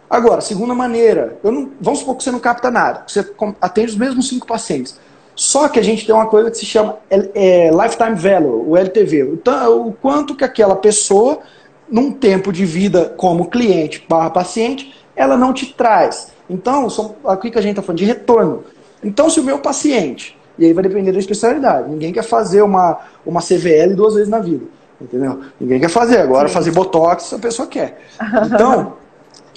[0.09, 3.25] Agora, segunda maneira, eu não, vamos supor que você não capta nada, você
[3.61, 4.99] atende os mesmos cinco pacientes.
[5.33, 9.35] Só que a gente tem uma coisa que se chama é, Lifetime Value, o LTV.
[9.35, 11.39] Então, o quanto que aquela pessoa,
[11.89, 16.33] num tempo de vida como cliente barra paciente, ela não te traz.
[16.49, 16.87] Então,
[17.23, 18.65] aqui que a gente está falando de retorno.
[19.03, 22.99] Então, se o meu paciente, e aí vai depender da especialidade, ninguém quer fazer uma,
[23.25, 24.65] uma CVL duas vezes na vida.
[24.99, 25.39] Entendeu?
[25.59, 26.17] Ninguém quer fazer.
[26.17, 26.53] Agora, Sim.
[26.53, 28.01] fazer botox, a pessoa quer.
[28.45, 28.93] Então,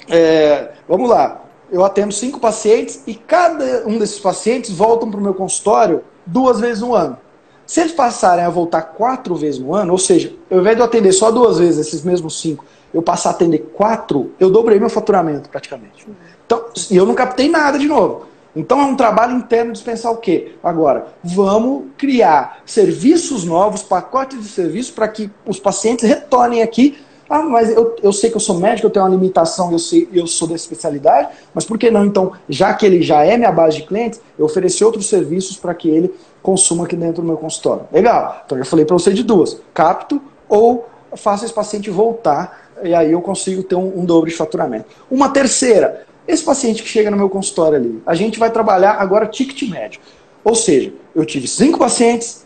[0.09, 5.23] é, vamos lá eu atendo cinco pacientes e cada um desses pacientes voltam para o
[5.23, 7.17] meu consultório duas vezes no ano.
[7.65, 10.85] Se eles passarem a voltar quatro vezes no ano, ou seja, ao invés de eu
[10.85, 12.63] atender só duas vezes esses mesmos cinco,
[12.93, 16.07] eu passar a atender quatro, eu dobrei meu faturamento praticamente.
[16.45, 18.27] Então, e eu não captei nada de novo.
[18.55, 20.55] Então é um trabalho interno de pensar o quê?
[20.63, 26.97] Agora, vamos criar serviços novos, pacotes de serviços para que os pacientes retornem aqui
[27.29, 30.07] ah, mas eu, eu sei que eu sou médico, eu tenho uma limitação, eu, sei,
[30.13, 33.51] eu sou da especialidade, mas por que não, então, já que ele já é minha
[33.51, 37.37] base de clientes, eu oferecer outros serviços para que ele consuma aqui dentro do meu
[37.37, 37.87] consultório.
[37.91, 38.43] Legal.
[38.45, 43.11] Então, eu falei para você de duas: capto ou faço esse paciente voltar, e aí
[43.11, 44.85] eu consigo ter um, um dobro de faturamento.
[45.09, 49.25] Uma terceira, esse paciente que chega no meu consultório ali, a gente vai trabalhar agora
[49.25, 49.99] ticket médio.
[50.43, 52.43] Ou seja, eu tive cinco pacientes,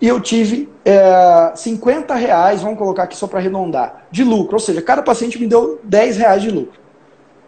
[0.00, 4.54] e eu tive é, 50 reais, vamos colocar aqui só para arredondar, de lucro.
[4.54, 6.80] Ou seja, cada paciente me deu 10 reais de lucro.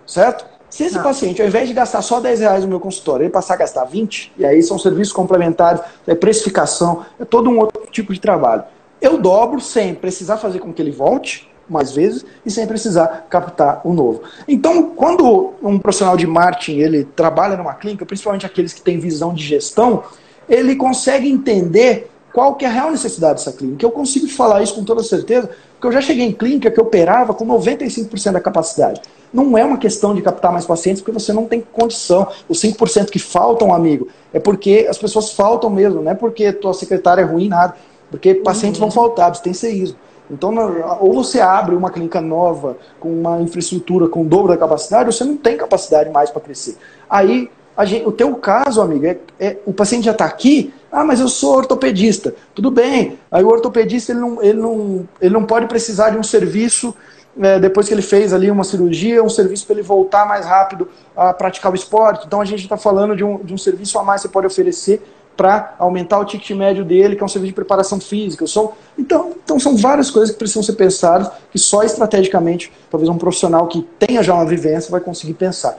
[0.07, 0.45] Certo?
[0.69, 1.03] Se esse Não.
[1.03, 3.85] paciente, ao invés de gastar só 10 reais no meu consultório, ele passar a gastar
[3.85, 8.65] 20, e aí são serviços complementares, é precificação, é todo um outro tipo de trabalho.
[9.01, 13.81] Eu dobro sem precisar fazer com que ele volte mais vezes e sem precisar captar
[13.85, 14.23] o um novo.
[14.47, 19.33] Então, quando um profissional de marketing ele trabalha numa clínica, principalmente aqueles que têm visão
[19.33, 20.05] de gestão,
[20.49, 23.85] ele consegue entender qual que é a real necessidade dessa clínica.
[23.85, 26.81] Eu consigo te falar isso com toda certeza, porque eu já cheguei em clínica que
[26.81, 29.03] operava com 95% da capacidade.
[29.33, 32.27] Não é uma questão de captar mais pacientes porque você não tem condição.
[32.49, 36.75] Os 5% que faltam, amigo, é porque as pessoas faltam mesmo, não é porque tua
[36.75, 37.75] secretária é ruim, nada.
[38.11, 38.89] Porque pacientes uhum.
[38.89, 39.97] vão faltar, abstencionismo.
[40.33, 40.55] Então,
[40.99, 45.13] ou você abre uma clínica nova, com uma infraestrutura com o dobro da capacidade, ou
[45.13, 46.79] você não tem capacidade mais para crescer.
[47.09, 47.51] Aí,
[47.85, 51.29] gente, o teu caso, amigo, é, é o paciente já está aqui, ah, mas eu
[51.29, 52.35] sou ortopedista.
[52.55, 53.19] Tudo bem.
[53.31, 56.95] Aí o ortopedista ele não, ele não, ele não pode precisar de um serviço
[57.41, 60.89] é, depois que ele fez ali uma cirurgia, um serviço para ele voltar mais rápido
[61.17, 62.27] a praticar o esporte.
[62.27, 64.47] Então a gente está falando de um, de um serviço a mais que você pode
[64.47, 65.03] oferecer
[65.37, 68.47] para aumentar o ticket médio dele, que é um serviço de preparação física.
[68.47, 73.19] Sou, então, então são várias coisas que precisam ser pensadas, que só estrategicamente, talvez um
[73.19, 75.79] profissional que tenha já uma vivência vai conseguir pensar.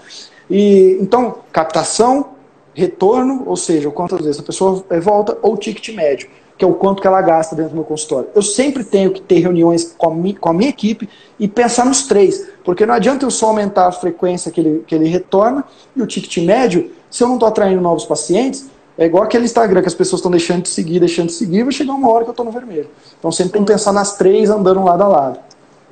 [0.49, 2.32] E então, captação,
[2.74, 6.28] retorno, ou seja, quantas vezes a pessoa eh, volta, ou ticket médio,
[6.58, 8.30] que é o quanto que ela gasta dentro do meu consultório.
[8.36, 11.86] Eu sempre tenho que ter reuniões com a, mi, com a minha equipe e pensar
[11.86, 15.64] nos três, porque não adianta eu só aumentar a frequência que ele, que ele retorna
[15.95, 19.82] e o ticket médio, se eu não estou atraindo novos pacientes, é igual aquele Instagram
[19.82, 22.30] que as pessoas estão deixando de seguir, deixando de seguir, vai chegar uma hora que
[22.30, 22.89] eu estou no vermelho.
[23.18, 25.39] Então sempre tem que pensar nas três andando lado a lado.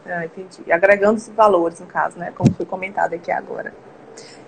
[0.05, 0.59] Ah, entendi.
[0.67, 2.31] E agregando os valores, no caso, né?
[2.35, 3.73] Como foi comentado aqui agora.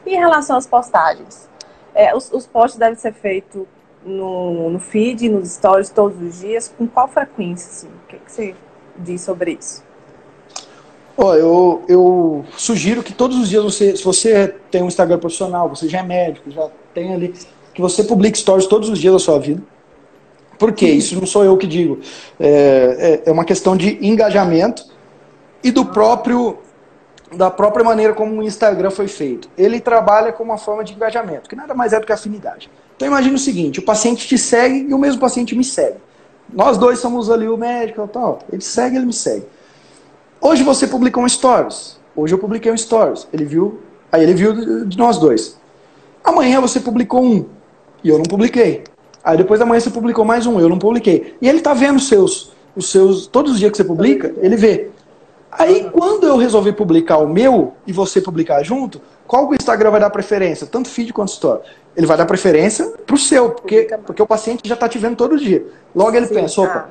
[0.06, 1.48] E em relação às postagens?
[1.96, 3.64] É, os, os posts devem ser feitos
[4.06, 6.74] no, no feed, nos stories todos os dias.
[6.78, 7.70] Com qual frequência?
[7.70, 7.88] Assim?
[7.88, 8.56] O que, que você
[8.98, 9.84] diz sobre isso?
[11.16, 15.70] Oh, eu, eu sugiro que todos os dias você, se você tem um Instagram profissional,
[15.70, 17.34] você já é médico, já tem ali,
[17.74, 19.62] que você publique stories todos os dias da sua vida.
[20.58, 20.88] Por quê?
[20.88, 22.00] Isso não sou eu que digo.
[22.40, 24.86] É, é, é uma questão de engajamento
[25.64, 26.58] e do próprio
[27.36, 29.50] da própria maneira como o Instagram foi feito.
[29.58, 32.70] Ele trabalha com uma forma de engajamento, que nada mais é do que afinidade.
[32.96, 35.98] Então imagine o seguinte, o paciente te segue e o mesmo paciente me segue.
[36.52, 38.40] Nós dois somos ali o médico, tal.
[38.52, 39.46] Ele segue, ele me segue.
[40.40, 42.00] Hoje você publicou um stories.
[42.16, 43.28] Hoje eu publiquei um stories.
[43.34, 45.58] Ele viu, aí ele viu de nós dois.
[46.24, 47.46] Amanhã você publicou um
[48.04, 48.84] e eu não publiquei.
[49.24, 51.36] Aí depois da manhã você publicou mais um, eu não publiquei.
[51.42, 54.56] E ele está vendo os seus, os seus, todos os dias que você publica, ele
[54.56, 54.90] vê.
[55.52, 60.00] Aí, quando eu resolver publicar o meu e você publicar junto, qual o Instagram vai
[60.00, 60.66] dar preferência?
[60.66, 61.62] Tanto feed quanto story.
[61.96, 65.38] Ele vai dar preferência pro seu, porque, porque o paciente já está te vendo todo
[65.38, 65.64] dia.
[65.96, 66.90] Logo ele Sim, pensa, opa, tá.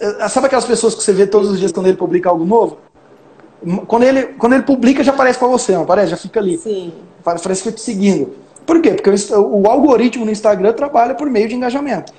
[0.00, 2.78] Eh, sabe aquelas pessoas que você vê todos os dias quando ele publica algo novo?
[3.86, 6.10] Quando ele, quando ele publica, já aparece para você, não aparece?
[6.10, 6.58] Já fica ali.
[6.58, 6.92] Sim.
[7.22, 8.34] Parece que eu te seguindo.
[8.66, 8.92] Por quê?
[8.92, 12.12] Porque o, algoritmo no Instagram trabalha por meio de engajamento.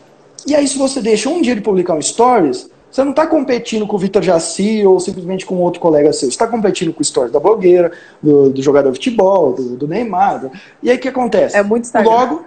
[0.45, 3.85] E aí, se você deixa um dia de publicar um stories, você não está competindo
[3.85, 6.29] com o Vitor Jaci ou simplesmente com outro colega seu.
[6.29, 7.91] Você está competindo com o stories da blogueira,
[8.21, 10.41] do, do jogador de futebol, do, do Neymar.
[10.41, 10.51] Do...
[10.81, 11.57] E aí o que acontece?
[11.57, 12.11] É muito Instagram.
[12.11, 12.45] Logo,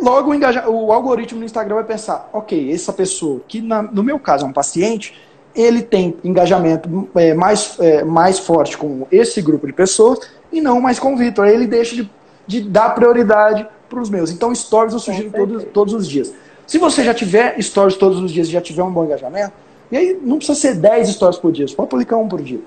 [0.00, 0.68] logo o, engaja...
[0.68, 4.48] o algoritmo no Instagram vai pensar, ok, essa pessoa, que na, no meu caso é
[4.48, 5.14] um paciente,
[5.54, 10.20] ele tem engajamento é, mais, é, mais forte com esse grupo de pessoas
[10.50, 11.44] e não mais com o Vitor.
[11.44, 12.10] Aí ele deixa de,
[12.52, 14.30] de dar prioridade para os meus.
[14.30, 16.32] Então, stories eu sugiro todos, todos os dias.
[16.66, 19.52] Se você já tiver stories todos os dias e já tiver um bom engajamento,
[19.90, 22.60] e aí não precisa ser 10 stories por dia, você pode publicar um por dia.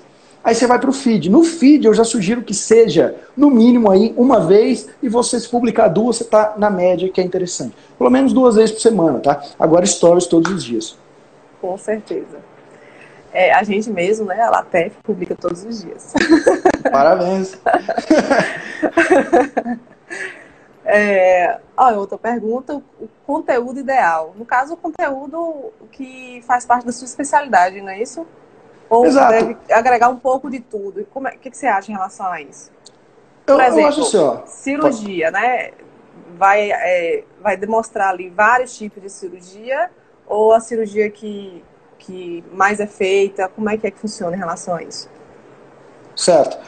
[0.43, 1.29] Aí você vai para o feed.
[1.29, 5.49] No feed eu já sugiro que seja, no mínimo, aí uma vez, e você se
[5.49, 7.75] publicar duas, você está na média, que é interessante.
[7.97, 9.41] Pelo menos duas vezes por semana, tá?
[9.59, 10.95] Agora stories todos os dias.
[11.61, 12.37] Com certeza.
[13.33, 16.13] É, a gente mesmo, né, a Latef, publica todos os dias.
[16.89, 17.57] Parabéns.
[20.87, 24.35] É, ó, outra pergunta, o conteúdo ideal.
[24.37, 28.25] No caso, o conteúdo que faz parte da sua especialidade, não é isso?
[28.87, 29.31] Ou Exato.
[29.31, 31.03] deve agregar um pouco de tudo?
[31.11, 32.71] Como é, o que, que você acha em relação a isso?
[33.47, 35.43] Por eu, exemplo, eu acho assim, ó, cirurgia, pode...
[35.43, 35.71] né?
[36.37, 39.89] Vai, é, vai demonstrar ali vários tipos de cirurgia
[40.27, 41.63] ou a cirurgia que,
[41.97, 43.49] que mais é feita?
[43.49, 45.09] Como é que é que funciona em relação a isso?
[46.15, 46.59] Certo.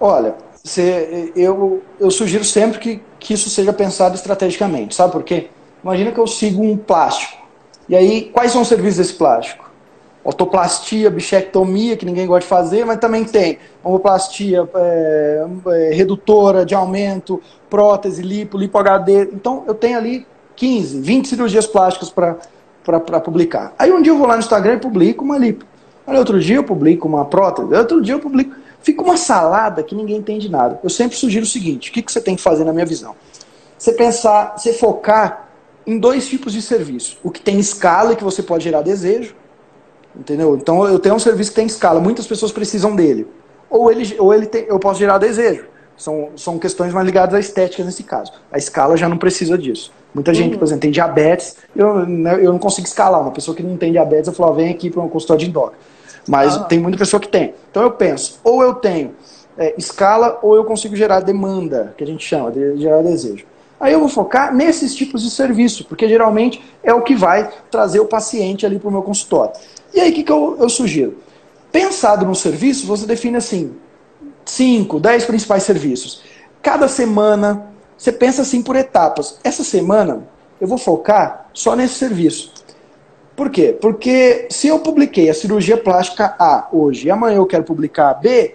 [0.00, 4.94] Olha, você, eu, eu sugiro sempre que, que isso seja pensado estrategicamente.
[4.94, 5.48] Sabe por quê?
[5.82, 7.42] Imagina que eu sigo um plástico.
[7.88, 9.70] E aí, quais são os serviços desse plástico?
[10.24, 16.76] Otoplastia, bichectomia, que ninguém gosta de fazer, mas também tem homoplastia, é, é, redutora de
[16.76, 19.22] aumento, prótese, lipo, lipo HD.
[19.32, 23.74] Então, eu tenho ali 15, 20 cirurgias plásticas para publicar.
[23.76, 25.64] Aí um dia eu vou lá no Instagram e publico uma lipo.
[26.06, 27.74] Aí outro dia eu publico uma prótese.
[27.74, 28.61] Outro dia eu publico.
[28.82, 30.80] Fica uma salada que ninguém entende nada.
[30.82, 33.14] Eu sempre sugiro o seguinte: o que, que você tem que fazer na minha visão?
[33.78, 35.48] Você pensar, você focar
[35.86, 37.18] em dois tipos de serviço.
[37.22, 39.34] O que tem escala e que você pode gerar desejo.
[40.14, 40.54] Entendeu?
[40.56, 43.26] Então eu tenho um serviço que tem escala, muitas pessoas precisam dele.
[43.70, 45.64] Ou ele, ou ele tem, eu posso gerar desejo.
[45.96, 48.32] São, são questões mais ligadas à estética nesse caso.
[48.50, 49.92] A escala já não precisa disso.
[50.14, 50.58] Muita gente, uhum.
[50.58, 53.20] por exemplo, tem diabetes, eu, né, eu não consigo escalar.
[53.20, 55.78] Uma pessoa que não tem diabetes, eu falo, vem aqui para um consultório de endócrino.
[56.28, 56.64] Mas ah.
[56.64, 57.54] tem muita pessoa que tem.
[57.70, 59.14] Então eu penso, ou eu tenho
[59.56, 63.44] é, escala, ou eu consigo gerar demanda, que a gente chama de gerar desejo.
[63.80, 67.98] Aí eu vou focar nesses tipos de serviço, porque geralmente é o que vai trazer
[67.98, 69.52] o paciente ali para o meu consultório.
[69.92, 71.18] E aí, o que, que eu, eu sugiro?
[71.72, 73.72] Pensado no serviço, você define assim,
[74.44, 76.22] 5, 10 principais serviços.
[76.62, 77.66] Cada semana,
[77.98, 79.38] você pensa assim por etapas.
[79.42, 80.22] Essa semana,
[80.60, 82.52] eu vou focar só nesse serviço.
[83.42, 83.76] Por quê?
[83.80, 88.14] Porque se eu publiquei a cirurgia plástica A hoje e amanhã eu quero publicar a
[88.14, 88.54] B,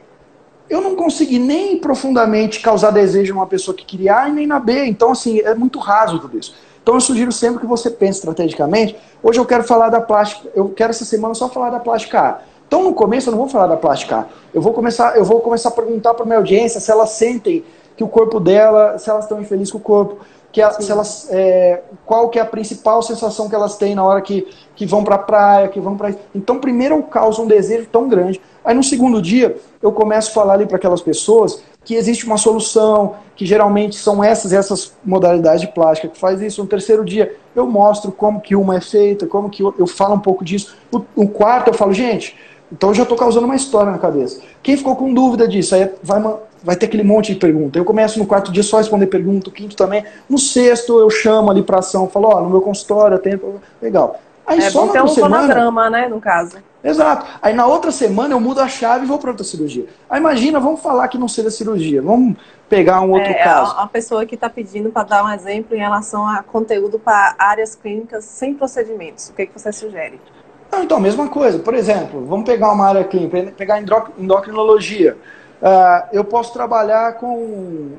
[0.69, 4.61] eu não consegui nem profundamente causar desejo numa pessoa que queria A e nem na
[4.61, 4.85] B.
[4.85, 6.55] Então, assim, é muito raso tudo isso.
[6.81, 8.95] Então, eu sugiro sempre que você pense estrategicamente.
[9.21, 12.39] Hoje eu quero falar da plástica, eu quero essa semana só falar da plástica A.
[12.65, 14.25] Então, no começo, eu não vou falar da plástica A.
[14.53, 17.61] Eu vou começar, eu vou começar a perguntar para minha audiência se elas sentem
[17.97, 20.19] que o corpo dela, se elas estão infelizes com o corpo,
[20.57, 24.03] que a, se elas, é, qual que é a principal sensação que elas têm na
[24.03, 27.45] hora que, que vão para a praia, que vão para então primeiro eu causo um
[27.45, 31.61] desejo tão grande, aí no segundo dia eu começo a falar ali para aquelas pessoas
[31.85, 36.59] que existe uma solução, que geralmente são essas essas modalidades de plástica que faz isso.
[36.59, 40.15] No terceiro dia eu mostro como que uma é feita, como que eu, eu falo
[40.15, 40.75] um pouco disso.
[40.91, 42.35] O, o quarto eu falo, gente,
[42.71, 44.41] então eu já estou causando uma história na cabeça.
[44.61, 46.21] Quem ficou com dúvida disso, aí vai,
[46.63, 47.79] vai ter aquele monte de pergunta.
[47.79, 50.03] Eu começo no quarto dia só a responder pergunta, o quinto também.
[50.29, 53.61] No sexto eu chamo ali para ação, falo, ó, oh, no meu consultório eu tenho...
[53.81, 54.19] Legal.
[54.45, 55.41] Aí é, só na um semana...
[55.41, 56.57] fonograma, né, no caso.
[56.83, 57.25] Exato.
[57.41, 59.85] Aí na outra semana eu mudo a chave e vou para outra cirurgia.
[60.09, 62.01] Aí imagina, vamos falar que não seja cirurgia.
[62.01, 62.37] Vamos
[62.69, 63.75] pegar um outro é, caso.
[63.77, 67.75] A pessoa que está pedindo para dar um exemplo em relação a conteúdo para áreas
[67.75, 69.29] clínicas sem procedimentos.
[69.29, 70.19] O que, que você sugere?
[70.71, 71.59] Não, então, mesma coisa.
[71.59, 73.81] Por exemplo, vamos pegar uma área clínica, pegar
[74.17, 75.17] endocrinologia.
[75.61, 77.91] Uh, eu posso trabalhar com,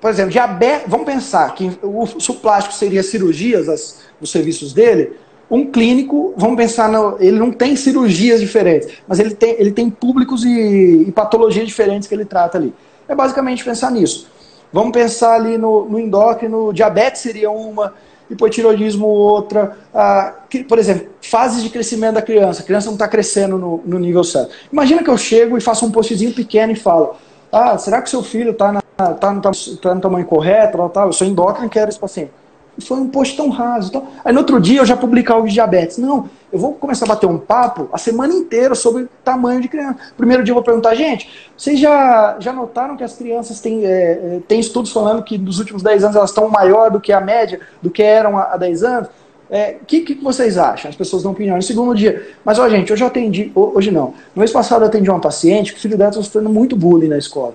[0.00, 0.88] por exemplo, diabetes.
[0.88, 5.12] Vamos pensar que o, se o plástico seria cirurgias, as, os serviços dele.
[5.48, 9.88] Um clínico, vamos pensar, no, ele não tem cirurgias diferentes, mas ele tem, ele tem
[9.88, 12.74] públicos e, e patologias diferentes que ele trata ali.
[13.06, 14.28] É basicamente pensar nisso.
[14.76, 17.94] Vamos pensar ali no, no endócrino, diabetes seria uma,
[18.28, 19.74] hipotiroidismo outra.
[19.94, 20.34] Ah,
[20.68, 22.60] por exemplo, fases de crescimento da criança.
[22.60, 24.50] A criança não está crescendo no, no, nível certo.
[24.70, 27.16] Imagina que eu chego e faço um postzinho pequeno e falo:
[27.50, 30.76] Ah, será que seu filho está tá no, tá no tamanho correto?
[30.76, 31.06] Tal, tal?
[31.06, 32.32] Eu sou endócrino e quero esse paciente
[32.80, 33.88] foi um post tão raso.
[33.88, 35.98] Então, aí no outro dia eu já publicar algo de diabetes.
[35.98, 39.98] Não, eu vou começar a bater um papo a semana inteira sobre tamanho de criança.
[40.16, 43.88] Primeiro dia eu vou perguntar, gente, vocês já, já notaram que as crianças têm, é,
[43.90, 47.20] é têm estudos falando que nos últimos 10 anos elas estão maior do que a
[47.20, 49.08] média, do que eram há 10 anos?
[49.48, 50.88] O é, que, que vocês acham?
[50.88, 51.56] As pessoas dão opinião.
[51.56, 54.14] No segundo dia, mas ó, gente, hoje eu atendi, hoje não.
[54.34, 57.08] No mês passado eu atendi uma paciente que o filho dela estava sofrendo muito bullying
[57.08, 57.54] na escola.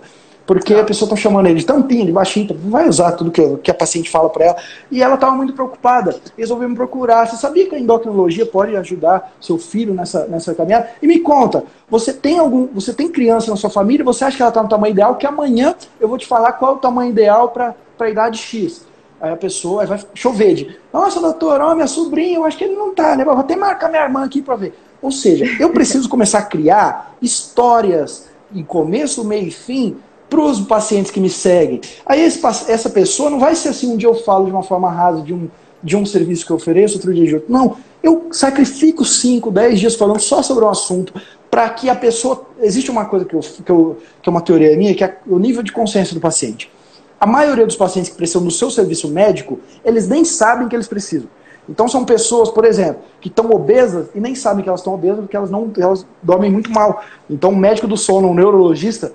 [0.52, 3.56] Porque a pessoa está chamando ele de tampinha, de baixinho, então vai usar tudo que,
[3.60, 4.58] que a paciente fala para ela.
[4.92, 7.26] E ela estava muito preocupada, resolveu me procurar.
[7.26, 10.90] Você sabia que a endocrinologia pode ajudar seu filho nessa, nessa caminhada?
[11.02, 14.44] E me conta, você tem algum, você tem criança na sua família, você acha que
[14.44, 15.16] ela está no tamanho ideal?
[15.16, 18.86] Que amanhã eu vou te falar qual é o tamanho ideal para a idade X.
[19.22, 22.76] Aí a pessoa vai chover de, nossa, doutor, ó, minha sobrinha, eu acho que ele
[22.76, 23.24] não tá, né?
[23.24, 24.78] Vou até marcar minha irmã aqui para ver.
[25.02, 29.96] Ou seja, eu preciso começar a criar histórias em começo, meio e fim
[30.32, 31.82] para os pacientes que me seguem.
[32.06, 32.40] Aí esse,
[32.72, 35.34] essa pessoa não vai ser assim, um dia eu falo de uma forma rasa de
[35.34, 35.50] um,
[35.84, 37.52] de um serviço que eu ofereço, outro dia de outro.
[37.52, 41.14] Não, eu sacrifico 5, 10 dias falando só sobre um assunto
[41.50, 42.46] para que a pessoa...
[42.62, 45.38] Existe uma coisa que, eu, que, eu, que é uma teoria minha, que é o
[45.38, 46.72] nível de consciência do paciente.
[47.20, 50.88] A maioria dos pacientes que precisam do seu serviço médico, eles nem sabem que eles
[50.88, 51.28] precisam.
[51.68, 55.20] Então são pessoas, por exemplo, que estão obesas e nem sabem que elas estão obesas
[55.20, 57.04] porque elas não elas dormem muito mal.
[57.30, 59.14] Então o médico do sono, um neurologista,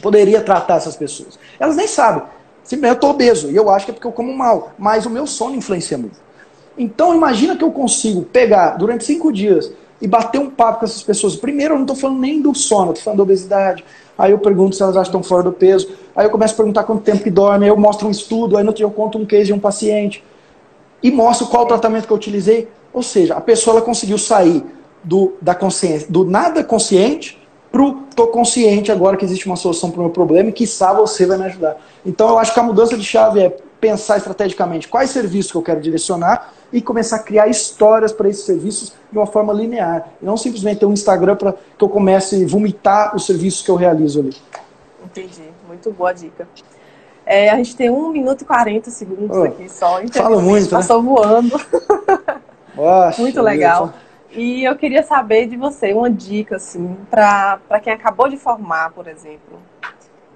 [0.00, 1.38] poderia tratar essas pessoas.
[1.58, 2.22] Elas nem sabem.
[2.62, 5.10] Simplesmente eu estou obeso e eu acho que é porque eu como mal, mas o
[5.10, 6.16] meu sono influencia muito.
[6.78, 11.02] Então imagina que eu consigo pegar durante cinco dias e bater um papo com essas
[11.02, 11.36] pessoas.
[11.36, 13.84] Primeiro, eu não estou falando nem do sono, estou falando da obesidade.
[14.16, 15.90] Aí eu pergunto se elas acham que estão fora do peso.
[16.14, 17.64] Aí eu começo a perguntar quanto tempo que dorme.
[17.64, 18.56] Aí eu mostro um estudo.
[18.56, 20.24] Aí no outro dia eu conto um case de um paciente.
[21.02, 22.68] E mostro qual o tratamento que eu utilizei.
[22.92, 24.64] Ou seja, a pessoa ela conseguiu sair
[25.02, 27.39] do, da consciência, do nada consciente
[27.70, 31.26] pro tô consciente agora que existe uma solução para o meu problema e que você
[31.26, 31.76] vai me ajudar.
[32.04, 35.62] Então eu acho que a mudança de chave é pensar estrategicamente quais serviços que eu
[35.62, 40.08] quero direcionar e começar a criar histórias para esses serviços de uma forma linear.
[40.20, 43.70] E não simplesmente ter um Instagram para que eu comece a vomitar os serviços que
[43.70, 44.36] eu realizo ali.
[45.04, 45.42] Entendi.
[45.66, 46.46] Muito boa dica.
[47.24, 50.00] É, a gente tem 1 minuto e 40 segundos oh, aqui só.
[50.12, 51.08] Fala muito, Passou né?
[51.08, 51.60] voando.
[52.76, 53.86] Nossa, muito legal.
[53.86, 54.09] Deus.
[54.32, 59.08] E eu queria saber de você uma dica, assim, para quem acabou de formar, por
[59.08, 59.60] exemplo.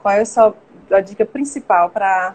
[0.03, 0.55] Qual é a sua
[0.91, 2.35] a dica principal para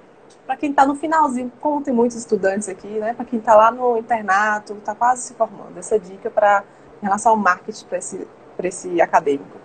[0.60, 3.14] quem está no finalzinho, como tem muitos estudantes aqui, né?
[3.14, 5.78] Para quem está lá no internato, está quase se formando.
[5.78, 6.64] Essa dica para
[7.02, 8.28] em relação ao marketing para esse,
[8.64, 9.58] esse acadêmico.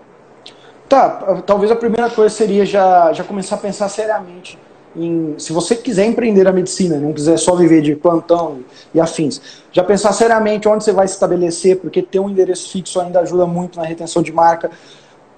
[0.89, 4.59] Tá, talvez a primeira coisa seria já, já começar a pensar seriamente
[4.97, 8.61] em, se você quiser empreender a medicina, não quiser só viver de plantão
[8.93, 9.41] e afins,
[9.73, 13.47] já pensar seriamente onde você vai se estabelecer, porque ter um endereço fixo ainda ajuda
[13.47, 14.71] muito na retenção de marca.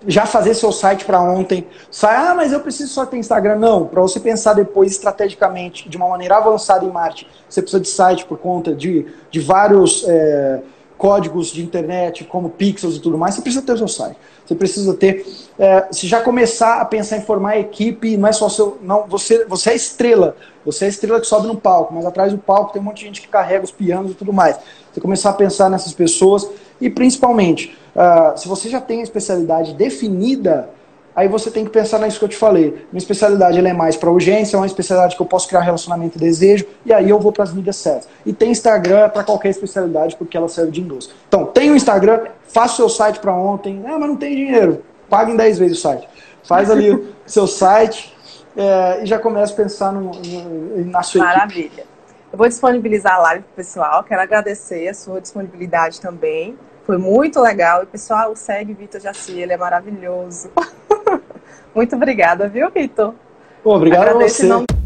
[0.06, 1.66] Já fazer seu site para ontem.
[1.90, 3.56] Sai, ah, mas eu preciso só ter Instagram.
[3.56, 7.88] Não, para você pensar depois estrategicamente, de uma maneira avançada em marketing, você precisa de
[7.88, 10.60] site por conta de, de vários é,
[10.98, 14.18] códigos de internet, como pixels e tudo mais, você precisa ter o seu site.
[14.46, 15.26] Você precisa ter.
[15.58, 18.78] É, se já começar a pensar em formar equipe, não é só seu.
[18.82, 20.36] Não, você, você é estrela.
[20.64, 22.98] Você é a estrela que sobe no palco, mas atrás do palco tem um monte
[22.98, 24.56] de gente que carrega os pianos e tudo mais.
[24.92, 26.48] Você começar a pensar nessas pessoas
[26.80, 30.68] e principalmente, uh, se você já tem a especialidade definida,
[31.16, 32.86] aí você tem que pensar nisso que eu te falei.
[32.92, 36.20] Minha especialidade é mais para urgência, é uma especialidade que eu posso criar relacionamento e
[36.20, 38.08] desejo, e aí eu vou para as mídias certas.
[38.26, 41.14] E tem Instagram para qualquer especialidade, porque ela serve de endosso.
[41.26, 43.82] Então, tem o Instagram, faça o seu site para ontem.
[43.86, 44.82] Ah, mas não tem dinheiro.
[45.08, 46.06] Pague em 10 vezes o site.
[46.44, 48.14] Faz ali o seu site
[48.56, 51.66] é, e já começa a pensar no, no, na sua Maravilha.
[51.66, 51.96] Equipe.
[52.32, 54.04] Eu vou disponibilizar a live para o pessoal.
[54.04, 56.58] Quero agradecer a sua disponibilidade também.
[56.84, 57.82] Foi muito legal.
[57.82, 60.50] E, pessoal, segue o Vitor Jaci, ele é maravilhoso.
[61.76, 63.14] muito obrigada, viu, Vitor?
[63.62, 64.85] Obrigado Agradeço a você.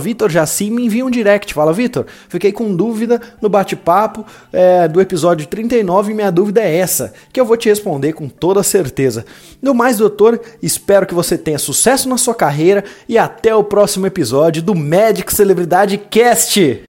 [0.00, 1.52] VitorJaci, me envia um direct.
[1.52, 6.76] Fala, Vitor, fiquei com dúvida no bate-papo é, do episódio 39 e minha dúvida é
[6.76, 9.26] essa, que eu vou te responder com toda certeza.
[9.60, 14.06] No mais, doutor, espero que você tenha sucesso na sua carreira e até o próximo
[14.06, 16.86] episódio do Médico Celebridade Cast.